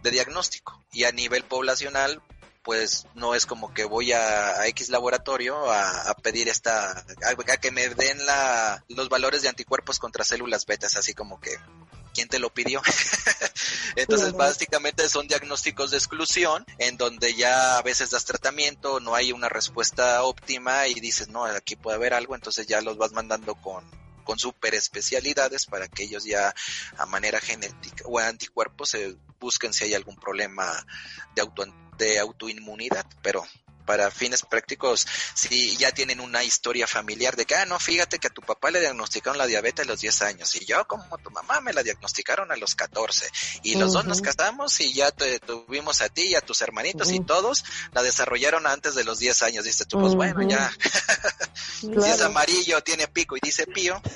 de 0.03 0.11
diagnóstico. 0.13 0.85
Y 0.93 1.05
a 1.05 1.13
nivel 1.13 1.45
poblacional, 1.45 2.23
pues 2.63 3.07
no 3.15 3.35
es 3.35 3.47
como 3.47 3.73
que 3.73 3.85
voy 3.85 4.13
a, 4.13 4.67
X 4.67 4.91
laboratorio 4.91 5.71
a, 5.71 6.11
a 6.11 6.15
pedir 6.15 6.49
esta, 6.49 6.91
a, 6.93 7.53
a 7.53 7.57
que 7.57 7.71
me 7.71 7.89
den 7.89 8.27
la, 8.27 8.85
los 8.89 9.09
valores 9.09 9.41
de 9.41 9.49
anticuerpos 9.49 9.99
contra 9.99 10.25
células 10.25 10.67
betas, 10.67 10.95
así 10.97 11.15
como 11.15 11.41
que, 11.41 11.57
¿quién 12.17 12.29
te 12.29 12.39
lo 12.39 12.49
pidió? 12.49 12.81
Entonces, 13.97 14.33
básicamente 14.33 15.07
son 15.11 15.29
diagnósticos 15.29 15.91
de 15.91 15.99
exclusión, 15.99 16.65
en 16.79 16.97
donde 16.97 17.35
ya 17.35 17.77
a 17.77 17.83
veces 17.83 18.11
das 18.11 18.25
tratamiento, 18.25 19.01
no 19.01 19.15
hay 19.15 19.33
una 19.33 19.51
respuesta 19.51 20.23
óptima 20.23 20.89
y 20.89 20.95
dices, 20.95 21.29
no, 21.29 21.45
aquí 21.45 21.77
puede 21.77 21.97
haber 21.97 22.15
algo, 22.15 22.35
entonces 22.35 22.67
ya 22.67 22.81
los 22.81 22.97
vas 22.97 23.13
mandando 23.13 23.55
con 23.55 23.85
con 24.25 24.41
super 24.41 24.75
especialidades 24.75 25.67
para 25.67 25.87
que 25.87 26.03
ellos 26.03 26.25
ya 26.25 26.53
a 26.99 27.07
manera 27.07 27.39
genética 27.39 28.03
o 28.07 28.19
anticuerpos 28.19 28.89
se 28.91 29.17
busquen 29.39 29.73
si 29.73 29.85
hay 29.85 29.95
algún 29.95 30.17
problema 30.17 30.85
de 31.37 31.43
auto 31.43 31.65
de 31.97 32.19
autoinmunidad, 32.19 33.07
pero 33.23 33.47
para 33.87 34.11
fines 34.11 34.43
prácticos, 34.43 35.07
si 35.35 35.77
ya 35.77 35.93
tienen 35.93 36.21
una 36.21 36.45
historia 36.45 36.87
familiar 36.87 37.37
de 37.37 37.47
que, 37.47 37.55
ah, 37.55 37.65
no, 37.65 37.79
fíjate 37.79 38.19
que 38.19 38.27
a 38.27 38.31
tu 38.31 38.43
papá 38.43 38.71
le 38.71 38.81
diagnosticaron 38.81 39.39
la 39.39 39.47
diabetes 39.47 39.87
a 39.87 39.89
los 39.89 40.01
10 40.01 40.23
años 40.23 40.55
y 40.57 40.65
yo 40.65 40.87
como 40.87 41.17
tu 41.19 41.31
mamá 41.31 41.61
me 41.61 41.73
la 41.73 41.83
diagnosticaron 41.83 42.53
a 42.53 42.57
los 42.57 42.75
14 42.75 43.31
y 43.63 43.77
los 43.77 43.93
dos 43.93 44.05
nos 44.05 44.21
casamos 44.21 44.81
y 44.81 44.93
ya 44.93 45.11
te 45.11 45.39
tuvimos 45.39 46.03
a 46.03 46.09
ti 46.09 46.23
y 46.23 46.35
a 46.35 46.41
tus 46.41 46.61
hermanitos 46.61 47.11
y 47.13 47.21
todos 47.21 47.65
la 47.93 48.03
desarrollaron 48.03 48.67
antes 48.67 48.95
de 48.95 49.05
los 49.05 49.19
10 49.19 49.43
años. 49.43 49.65
Dices 49.65 49.87
tú, 49.87 49.99
pues 49.99 50.15
bueno, 50.15 50.43
ya, 50.43 50.71
si 51.81 51.93
es 51.93 52.21
amarillo, 52.21 52.83
tiene 52.83 53.07
pico 53.09 53.37
y 53.37 53.41
dice 53.43 53.67
pío. 53.67 54.03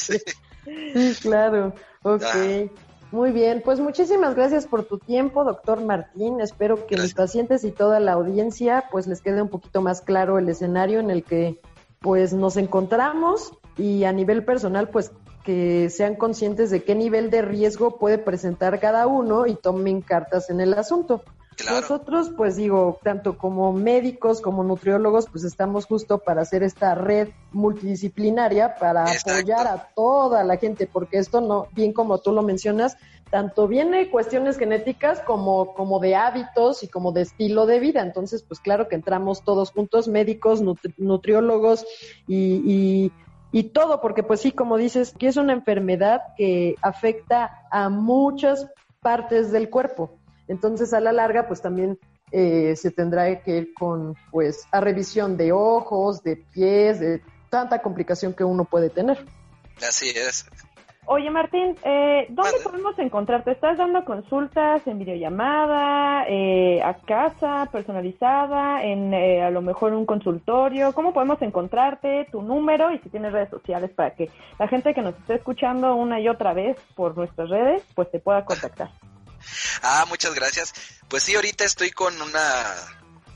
Sí, 0.92 1.14
claro. 1.22 1.74
Ok. 2.02 2.22
Ah. 2.24 2.89
Muy 3.12 3.32
bien, 3.32 3.60
pues 3.64 3.80
muchísimas 3.80 4.36
gracias 4.36 4.66
por 4.66 4.84
tu 4.84 4.98
tiempo, 4.98 5.42
doctor 5.42 5.82
Martín. 5.84 6.40
Espero 6.40 6.86
que 6.86 6.96
mis 6.96 7.12
pacientes 7.12 7.64
y 7.64 7.72
toda 7.72 7.98
la 7.98 8.12
audiencia 8.12 8.84
pues 8.92 9.08
les 9.08 9.20
quede 9.20 9.42
un 9.42 9.48
poquito 9.48 9.82
más 9.82 10.00
claro 10.00 10.38
el 10.38 10.48
escenario 10.48 11.00
en 11.00 11.10
el 11.10 11.24
que 11.24 11.60
pues 11.98 12.32
nos 12.32 12.56
encontramos 12.56 13.52
y 13.76 14.04
a 14.04 14.12
nivel 14.12 14.44
personal 14.44 14.90
pues 14.90 15.10
que 15.44 15.90
sean 15.90 16.14
conscientes 16.14 16.70
de 16.70 16.84
qué 16.84 16.94
nivel 16.94 17.30
de 17.30 17.42
riesgo 17.42 17.98
puede 17.98 18.18
presentar 18.18 18.78
cada 18.78 19.08
uno 19.08 19.46
y 19.46 19.56
tomen 19.56 20.02
cartas 20.02 20.48
en 20.48 20.60
el 20.60 20.74
asunto. 20.74 21.24
Claro. 21.60 21.80
Nosotros, 21.82 22.30
pues 22.36 22.56
digo, 22.56 23.00
tanto 23.04 23.36
como 23.36 23.72
médicos 23.72 24.40
como 24.40 24.64
nutriólogos, 24.64 25.28
pues 25.30 25.44
estamos 25.44 25.86
justo 25.86 26.18
para 26.18 26.42
hacer 26.42 26.62
esta 26.62 26.94
red 26.94 27.28
multidisciplinaria 27.52 28.76
para 28.78 29.12
Exacto. 29.12 29.30
apoyar 29.32 29.66
a 29.66 29.88
toda 29.94 30.44
la 30.44 30.56
gente, 30.56 30.88
porque 30.92 31.18
esto 31.18 31.40
no, 31.40 31.68
bien 31.72 31.92
como 31.92 32.18
tú 32.18 32.32
lo 32.32 32.42
mencionas, 32.42 32.96
tanto 33.30 33.68
viene 33.68 34.10
cuestiones 34.10 34.58
genéticas 34.58 35.20
como, 35.20 35.74
como 35.74 36.00
de 36.00 36.16
hábitos 36.16 36.82
y 36.82 36.88
como 36.88 37.12
de 37.12 37.22
estilo 37.22 37.66
de 37.66 37.78
vida. 37.80 38.02
Entonces, 38.02 38.44
pues 38.46 38.60
claro 38.60 38.88
que 38.88 38.96
entramos 38.96 39.44
todos 39.44 39.70
juntos, 39.70 40.08
médicos, 40.08 40.62
nutri- 40.62 40.94
nutriólogos 40.96 41.84
y, 42.26 42.62
y 42.64 43.14
y 43.52 43.72
todo, 43.72 44.00
porque 44.00 44.22
pues 44.22 44.40
sí, 44.40 44.52
como 44.52 44.76
dices, 44.76 45.12
que 45.18 45.26
es 45.26 45.36
una 45.36 45.52
enfermedad 45.52 46.20
que 46.36 46.76
afecta 46.82 47.50
a 47.72 47.88
muchas 47.88 48.68
partes 49.02 49.50
del 49.50 49.70
cuerpo. 49.70 50.19
Entonces, 50.50 50.92
a 50.92 51.00
la 51.00 51.12
larga, 51.12 51.46
pues 51.46 51.62
también 51.62 51.96
eh, 52.32 52.74
se 52.74 52.90
tendrá 52.90 53.40
que 53.40 53.58
ir 53.58 53.74
con, 53.74 54.16
pues, 54.32 54.66
a 54.72 54.80
revisión 54.80 55.36
de 55.36 55.52
ojos, 55.52 56.24
de 56.24 56.36
pies, 56.36 56.98
de 56.98 57.22
tanta 57.50 57.80
complicación 57.80 58.34
que 58.34 58.42
uno 58.42 58.64
puede 58.64 58.90
tener. 58.90 59.24
Así 59.80 60.10
es. 60.10 60.44
Oye, 61.06 61.30
Martín, 61.30 61.76
eh, 61.84 62.26
¿dónde 62.30 62.58
podemos 62.62 62.98
encontrarte? 62.98 63.52
¿Estás 63.52 63.78
dando 63.78 64.04
consultas 64.04 64.84
en 64.86 64.98
videollamada, 64.98 66.24
eh, 66.28 66.82
a 66.82 66.94
casa, 66.94 67.68
personalizada, 67.72 68.84
en 68.84 69.14
eh, 69.14 69.42
a 69.42 69.50
lo 69.50 69.62
mejor 69.62 69.92
un 69.92 70.04
consultorio? 70.04 70.92
¿Cómo 70.92 71.12
podemos 71.12 71.40
encontrarte? 71.42 72.26
Tu 72.30 72.42
número 72.42 72.92
y 72.92 72.98
si 72.98 73.08
tienes 73.08 73.32
redes 73.32 73.50
sociales 73.50 73.90
para 73.90 74.14
que 74.14 74.30
la 74.58 74.66
gente 74.68 74.94
que 74.94 75.02
nos 75.02 75.16
esté 75.16 75.34
escuchando 75.34 75.94
una 75.94 76.20
y 76.20 76.28
otra 76.28 76.54
vez 76.54 76.76
por 76.96 77.16
nuestras 77.16 77.48
redes, 77.48 77.82
pues 77.94 78.10
te 78.10 78.18
pueda 78.18 78.44
contactar. 78.44 78.90
Ah, 79.82 80.04
muchas 80.08 80.34
gracias. 80.34 80.72
Pues 81.08 81.22
sí, 81.22 81.34
ahorita 81.34 81.64
estoy 81.64 81.90
con 81.90 82.20
una 82.22 82.74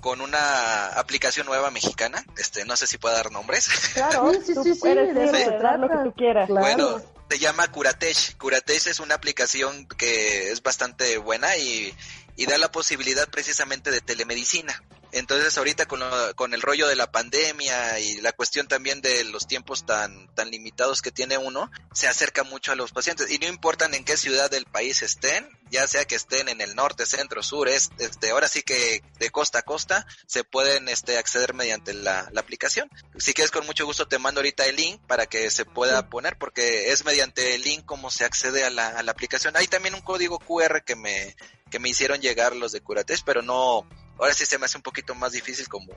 con 0.00 0.20
una 0.20 0.88
aplicación 0.98 1.46
nueva 1.46 1.70
mexicana. 1.70 2.22
Este, 2.36 2.66
no 2.66 2.76
sé 2.76 2.86
si 2.86 2.98
puedo 2.98 3.14
dar 3.14 3.32
nombres. 3.32 3.66
Claro, 3.94 4.32
Sí, 4.34 4.52
sí, 4.52 4.54
sí, 4.62 4.74
sí, 4.74 4.88
eres 4.88 5.14
de 5.14 5.24
eso 5.24 5.32
libre 5.32 5.44
se 5.44 5.50
de 5.50 5.58
dar 5.58 5.78
lo 5.78 5.88
que 5.88 5.96
tú 6.04 6.12
quieras. 6.14 6.46
Claro. 6.46 6.60
Bueno, 6.60 7.02
se 7.30 7.38
llama 7.38 7.68
Curatech. 7.68 8.36
Curatech 8.36 8.86
es 8.86 9.00
una 9.00 9.14
aplicación 9.14 9.86
que 9.86 10.50
es 10.50 10.62
bastante 10.62 11.16
buena 11.16 11.56
y, 11.56 11.94
y 12.36 12.44
da 12.44 12.58
la 12.58 12.70
posibilidad 12.70 13.26
precisamente 13.28 13.90
de 13.90 14.02
telemedicina. 14.02 14.82
Entonces 15.14 15.56
ahorita 15.56 15.86
con, 15.86 16.00
lo- 16.00 16.34
con 16.34 16.54
el 16.54 16.60
rollo 16.60 16.88
de 16.88 16.96
la 16.96 17.10
pandemia 17.12 18.00
y 18.00 18.20
la 18.20 18.32
cuestión 18.32 18.66
también 18.66 19.00
de 19.00 19.22
los 19.24 19.46
tiempos 19.46 19.86
tan, 19.86 20.26
tan 20.34 20.50
limitados 20.50 21.02
que 21.02 21.12
tiene 21.12 21.38
uno, 21.38 21.70
se 21.92 22.08
acerca 22.08 22.42
mucho 22.42 22.72
a 22.72 22.74
los 22.74 22.90
pacientes 22.92 23.30
y 23.30 23.38
no 23.38 23.46
importan 23.46 23.94
en 23.94 24.04
qué 24.04 24.16
ciudad 24.16 24.50
del 24.50 24.66
país 24.66 25.02
estén, 25.02 25.48
ya 25.70 25.86
sea 25.86 26.04
que 26.04 26.16
estén 26.16 26.48
en 26.48 26.60
el 26.60 26.74
norte, 26.74 27.06
centro, 27.06 27.42
sur, 27.44 27.68
este, 27.68 28.04
este, 28.04 28.30
ahora 28.30 28.48
sí 28.48 28.62
que 28.62 29.02
de 29.20 29.30
costa 29.30 29.60
a 29.60 29.62
costa 29.62 30.04
se 30.26 30.42
pueden 30.42 30.88
este, 30.88 31.16
acceder 31.16 31.54
mediante 31.54 31.94
la, 31.94 32.28
la 32.32 32.40
aplicación. 32.40 32.90
Si 33.16 33.34
quieres 33.34 33.52
con 33.52 33.64
mucho 33.66 33.86
gusto 33.86 34.08
te 34.08 34.18
mando 34.18 34.40
ahorita 34.40 34.66
el 34.66 34.74
link 34.76 35.00
para 35.06 35.26
que 35.26 35.48
se 35.50 35.64
pueda 35.64 36.08
poner 36.10 36.36
porque 36.38 36.90
es 36.90 37.04
mediante 37.04 37.54
el 37.54 37.62
link 37.62 37.84
como 37.84 38.10
se 38.10 38.24
accede 38.24 38.64
a 38.64 38.70
la, 38.70 38.88
a 38.88 39.02
la 39.04 39.12
aplicación. 39.12 39.56
Hay 39.56 39.68
también 39.68 39.94
un 39.94 40.00
código 40.02 40.40
QR 40.40 40.82
que 40.84 40.96
me, 40.96 41.36
que 41.70 41.78
me 41.78 41.88
hicieron 41.88 42.20
llegar 42.20 42.56
los 42.56 42.72
de 42.72 42.80
Curates, 42.80 43.22
pero 43.22 43.40
no, 43.42 43.88
ahora 44.18 44.34
sí 44.34 44.44
se 44.46 44.58
me 44.58 44.66
hace 44.66 44.76
un 44.76 44.82
poquito 44.82 45.14
más 45.14 45.32
difícil 45.32 45.68
como 45.68 45.92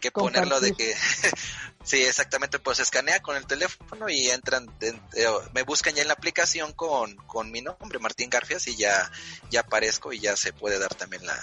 que 0.00 0.10
ponerlo 0.12 0.60
de 0.60 0.72
que 0.74 0.94
sí 1.84 2.02
exactamente 2.02 2.58
pues 2.58 2.78
escanea 2.80 3.20
con 3.20 3.36
el 3.36 3.46
teléfono 3.46 4.08
y 4.08 4.28
entran 4.28 4.70
en- 4.80 4.96
eh, 5.14 5.26
me 5.54 5.62
buscan 5.62 5.94
ya 5.94 6.02
en 6.02 6.08
la 6.08 6.14
aplicación 6.14 6.72
con, 6.72 7.16
con 7.26 7.50
mi 7.50 7.62
nombre 7.62 7.98
Martín 7.98 8.28
Garfias 8.30 8.66
y 8.68 8.76
ya 8.76 9.10
ya 9.50 9.60
aparezco 9.60 10.12
y 10.12 10.20
ya 10.20 10.36
se 10.36 10.52
puede 10.52 10.78
dar 10.78 10.94
también 10.94 11.24
la, 11.26 11.38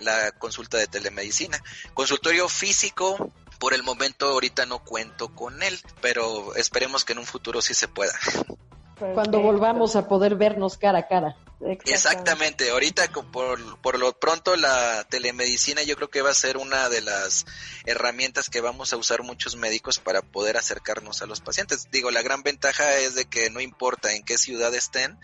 la 0.00 0.30
consulta 0.32 0.78
de 0.78 0.86
telemedicina. 0.86 1.62
Consultorio 1.92 2.48
físico 2.48 3.32
por 3.58 3.74
el 3.74 3.82
momento 3.82 4.28
ahorita 4.28 4.64
no 4.64 4.78
cuento 4.82 5.34
con 5.34 5.62
él 5.62 5.78
pero 6.00 6.54
esperemos 6.54 7.04
que 7.04 7.12
en 7.12 7.18
un 7.18 7.26
futuro 7.26 7.60
sí 7.60 7.74
se 7.74 7.86
pueda. 7.88 8.14
Cuando 9.14 9.40
volvamos 9.40 9.94
a 9.96 10.08
poder 10.08 10.36
vernos 10.36 10.78
cara 10.78 11.00
a 11.00 11.08
cara. 11.08 11.36
Exactamente, 11.60 12.70
ahorita 12.70 13.10
por, 13.30 13.78
por 13.80 13.98
lo 13.98 14.18
pronto 14.18 14.56
la 14.56 15.04
telemedicina 15.04 15.82
yo 15.82 15.94
creo 15.96 16.08
que 16.08 16.22
va 16.22 16.30
a 16.30 16.34
ser 16.34 16.56
una 16.56 16.88
de 16.88 17.02
las 17.02 17.44
herramientas 17.84 18.48
que 18.48 18.62
vamos 18.62 18.94
a 18.94 18.96
usar 18.96 19.22
muchos 19.22 19.56
médicos 19.56 19.98
para 19.98 20.22
poder 20.22 20.56
acercarnos 20.56 21.20
a 21.20 21.26
los 21.26 21.40
pacientes. 21.40 21.88
Digo, 21.90 22.10
la 22.10 22.22
gran 22.22 22.42
ventaja 22.42 22.96
es 22.96 23.14
de 23.14 23.26
que 23.26 23.50
no 23.50 23.60
importa 23.60 24.14
en 24.14 24.22
qué 24.22 24.38
ciudad 24.38 24.74
estén, 24.74 25.18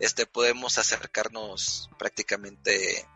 este 0.00 0.26
podemos 0.26 0.76
acercarnos 0.76 1.88
prácticamente 1.98 3.06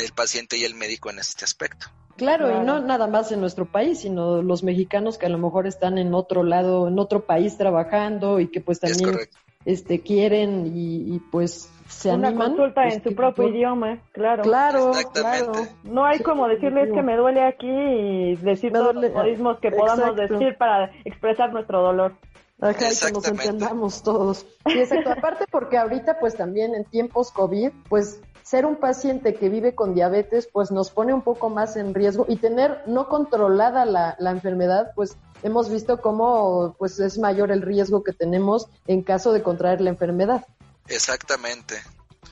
el 0.00 0.12
paciente 0.12 0.56
y 0.56 0.64
el 0.64 0.74
médico 0.74 1.10
en 1.10 1.18
este 1.18 1.44
aspecto. 1.44 1.88
Claro, 2.16 2.60
y 2.60 2.64
no 2.64 2.80
nada 2.80 3.06
más 3.06 3.30
en 3.30 3.40
nuestro 3.40 3.70
país, 3.70 4.00
sino 4.00 4.42
los 4.42 4.64
mexicanos 4.64 5.18
que 5.18 5.26
a 5.26 5.28
lo 5.28 5.38
mejor 5.38 5.68
están 5.68 5.98
en 5.98 6.14
otro 6.14 6.42
lado, 6.42 6.88
en 6.88 6.98
otro 6.98 7.26
país 7.26 7.56
trabajando 7.56 8.40
y 8.40 8.48
que 8.48 8.60
pues 8.60 8.80
también 8.80 9.16
este 9.64 10.00
quieren 10.00 10.72
y, 10.74 11.18
pues 11.30 11.70
se 11.88 12.10
Una 12.12 12.28
animan. 12.28 12.48
consulta 12.48 12.82
pues, 12.82 12.96
en 12.96 13.02
su 13.02 13.14
propio 13.14 13.48
idioma, 13.48 13.98
claro. 14.12 14.42
Claro, 14.42 14.92
claro. 15.12 15.52
No 15.84 16.04
hay 16.04 16.18
como 16.20 16.46
decirles 16.48 16.92
que 16.92 17.02
me 17.02 17.16
duele 17.16 17.42
aquí 17.42 17.68
y 17.68 18.36
decir 18.36 18.72
todos 18.72 18.94
los 18.94 19.12
modismos 19.12 19.58
que 19.58 19.70
podamos 19.70 20.14
decir 20.16 20.56
para 20.58 20.90
expresar 21.04 21.52
nuestro 21.52 21.82
dolor. 21.82 22.14
Ajá, 22.60 22.74
que 22.74 23.12
nos 23.12 23.28
entendamos 23.28 24.02
todos. 24.02 24.44
Y 24.66 24.78
exacto, 24.78 25.12
aparte 25.12 25.44
porque 25.50 25.78
ahorita 25.78 26.18
pues 26.18 26.34
también 26.34 26.74
en 26.74 26.84
tiempos 26.84 27.30
COVID, 27.30 27.70
pues 27.88 28.20
ser 28.48 28.64
un 28.64 28.76
paciente 28.76 29.34
que 29.34 29.50
vive 29.50 29.74
con 29.74 29.94
diabetes 29.94 30.48
pues 30.50 30.70
nos 30.70 30.90
pone 30.90 31.12
un 31.12 31.20
poco 31.20 31.50
más 31.50 31.76
en 31.76 31.92
riesgo 31.92 32.24
y 32.28 32.36
tener 32.36 32.82
no 32.86 33.08
controlada 33.08 33.84
la, 33.84 34.16
la 34.18 34.30
enfermedad 34.30 34.92
pues 34.94 35.16
hemos 35.42 35.68
visto 35.70 36.00
cómo 36.00 36.74
pues 36.78 36.98
es 36.98 37.18
mayor 37.18 37.50
el 37.50 37.60
riesgo 37.60 38.02
que 38.02 38.14
tenemos 38.14 38.66
en 38.86 39.02
caso 39.02 39.32
de 39.32 39.42
contraer 39.42 39.82
la 39.82 39.90
enfermedad. 39.90 40.46
Exactamente. 40.86 41.76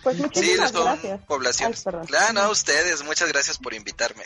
Pues 0.02 0.18
muchísimas 0.18 0.70
sí, 0.70 0.74
son 0.74 0.84
gracias. 0.84 1.20
poblaciones. 1.26 1.84
Claro, 2.06 2.32
no, 2.32 2.50
ustedes, 2.50 3.04
muchas 3.04 3.30
gracias 3.30 3.58
por 3.58 3.74
invitarme. 3.74 4.24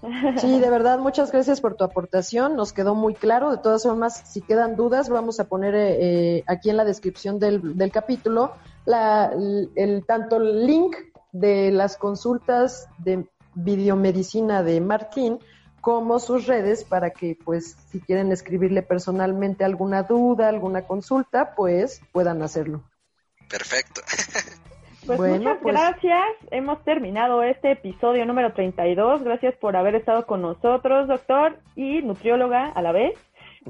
Sí, 0.40 0.60
de 0.60 0.70
verdad, 0.70 1.00
muchas 1.00 1.32
gracias 1.32 1.60
por 1.60 1.74
tu 1.74 1.82
aportación, 1.82 2.54
nos 2.54 2.72
quedó 2.72 2.94
muy 2.94 3.16
claro. 3.16 3.50
De 3.50 3.58
todas 3.58 3.82
formas, 3.82 4.22
si 4.32 4.40
quedan 4.40 4.76
dudas, 4.76 5.08
vamos 5.08 5.40
a 5.40 5.48
poner 5.48 5.74
eh, 5.74 6.44
aquí 6.46 6.70
en 6.70 6.76
la 6.76 6.84
descripción 6.84 7.40
del, 7.40 7.76
del 7.76 7.90
capítulo 7.90 8.54
la, 8.88 9.32
el, 9.76 10.04
tanto 10.06 10.36
el 10.36 10.66
link 10.66 10.96
de 11.32 11.70
las 11.70 11.96
consultas 11.96 12.88
de 12.98 13.26
videomedicina 13.54 14.62
de 14.62 14.80
Martín 14.80 15.38
como 15.80 16.18
sus 16.18 16.46
redes 16.46 16.84
para 16.84 17.10
que 17.10 17.36
pues 17.44 17.76
si 17.90 18.00
quieren 18.00 18.32
escribirle 18.32 18.82
personalmente 18.82 19.64
alguna 19.64 20.02
duda, 20.02 20.48
alguna 20.48 20.82
consulta, 20.82 21.54
pues 21.54 22.00
puedan 22.12 22.42
hacerlo. 22.42 22.82
Perfecto. 23.48 24.02
Pues 25.06 25.38
muchas 25.38 25.56
pues 25.62 25.74
gracias. 25.74 26.22
Hemos 26.50 26.84
terminado 26.84 27.42
este 27.42 27.72
episodio 27.72 28.26
número 28.26 28.52
32. 28.52 29.22
Gracias 29.22 29.54
por 29.56 29.74
haber 29.74 29.94
estado 29.94 30.26
con 30.26 30.42
nosotros, 30.42 31.08
doctor 31.08 31.58
y 31.76 32.02
nutrióloga 32.02 32.66
a 32.66 32.82
la 32.82 32.92
vez, 32.92 33.14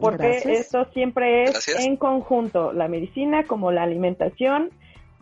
porque 0.01 0.43
esto 0.45 0.87
siempre 0.93 1.45
es 1.45 1.69
en 1.79 1.97
conjunto, 1.97 2.73
la 2.73 2.89
medicina 2.89 3.45
como 3.45 3.71
la 3.71 3.85
alimentación 3.85 4.71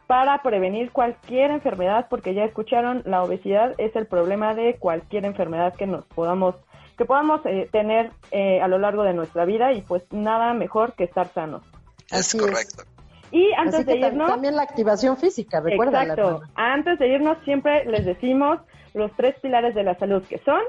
para 0.07 0.43
prevenir 0.43 0.93
cualquier 0.93 1.51
enfermedad, 1.51 2.07
porque 2.09 2.35
ya 2.35 2.45
escucharon, 2.45 3.03
la 3.05 3.23
obesidad 3.23 3.75
es 3.79 3.95
el 3.97 4.07
problema 4.07 4.55
de 4.55 4.77
cualquier 4.77 5.25
enfermedad 5.25 5.75
que 5.75 5.87
nos 5.87 6.05
podamos 6.07 6.55
que 6.97 7.05
podamos 7.05 7.43
eh, 7.45 7.69
tener 7.71 8.11
eh, 8.31 8.61
a 8.63 8.69
lo 8.69 8.79
largo 8.79 9.03
de 9.03 9.13
nuestra 9.13 9.45
vida 9.45 9.73
y 9.75 9.83
pues 9.83 10.03
nada 10.13 10.55
mejor 10.55 10.95
que 10.95 11.05
estar 11.05 11.29
sanos. 11.35 11.63
Es 12.11 12.35
correcto. 12.35 12.85
Y 13.31 13.53
antes 13.53 13.85
de 13.85 13.99
irnos... 13.99 14.31
También 14.31 14.57
la 14.57 14.63
activación 14.63 15.19
física, 15.19 15.61
recuerda. 15.61 16.03
Exacto. 16.03 16.41
Antes 16.55 16.99
de 16.99 17.09
irnos 17.09 17.37
siempre 17.45 17.85
les 17.85 18.07
decimos 18.07 18.61
los 18.95 19.13
tres 19.15 19.35
pilares 19.41 19.75
de 19.75 19.83
la 19.83 19.99
salud 19.99 20.23
que 20.27 20.39
son... 20.39 20.61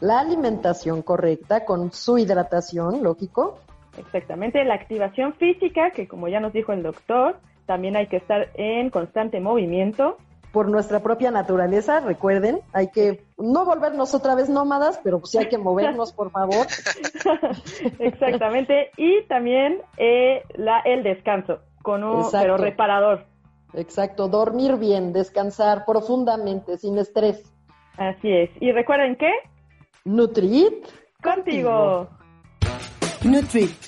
La 0.00 0.20
alimentación 0.20 1.02
correcta 1.02 1.64
con 1.64 1.90
su 1.92 2.18
hidratación, 2.18 3.02
lógico. 3.02 3.58
Exactamente, 3.98 4.62
la 4.64 4.74
activación 4.74 5.32
física, 5.34 5.90
que 5.90 6.06
como 6.06 6.28
ya 6.28 6.38
nos 6.38 6.52
dijo 6.52 6.72
el 6.72 6.82
doctor, 6.82 7.40
también 7.66 7.96
hay 7.96 8.06
que 8.06 8.16
estar 8.16 8.48
en 8.54 8.90
constante 8.90 9.40
movimiento. 9.40 10.16
Por 10.52 10.68
nuestra 10.68 11.00
propia 11.00 11.30
naturaleza, 11.30 12.00
recuerden, 12.00 12.60
hay 12.72 12.88
que 12.90 13.24
no 13.36 13.66
volvernos 13.66 14.14
otra 14.14 14.34
vez 14.34 14.48
nómadas, 14.48 14.98
pero 15.04 15.20
sí 15.24 15.36
hay 15.36 15.48
que 15.48 15.58
movernos, 15.58 16.12
por 16.12 16.30
favor. 16.30 16.66
Exactamente, 17.98 18.90
y 18.96 19.22
también 19.24 19.82
eh, 19.98 20.44
la, 20.54 20.80
el 20.80 21.02
descanso, 21.02 21.58
con 21.82 22.04
un 22.04 22.24
pero 22.32 22.56
reparador. 22.56 23.26
Exacto, 23.74 24.28
dormir 24.28 24.76
bien, 24.76 25.12
descansar 25.12 25.84
profundamente, 25.84 26.78
sin 26.78 26.96
estrés. 26.96 27.52
Así 27.98 28.30
es. 28.30 28.50
Y 28.60 28.72
recuerden 28.72 29.16
que... 29.16 29.30
Nutrit 30.04 30.86
contigo. 31.22 32.08
Nutrit, 33.24 33.74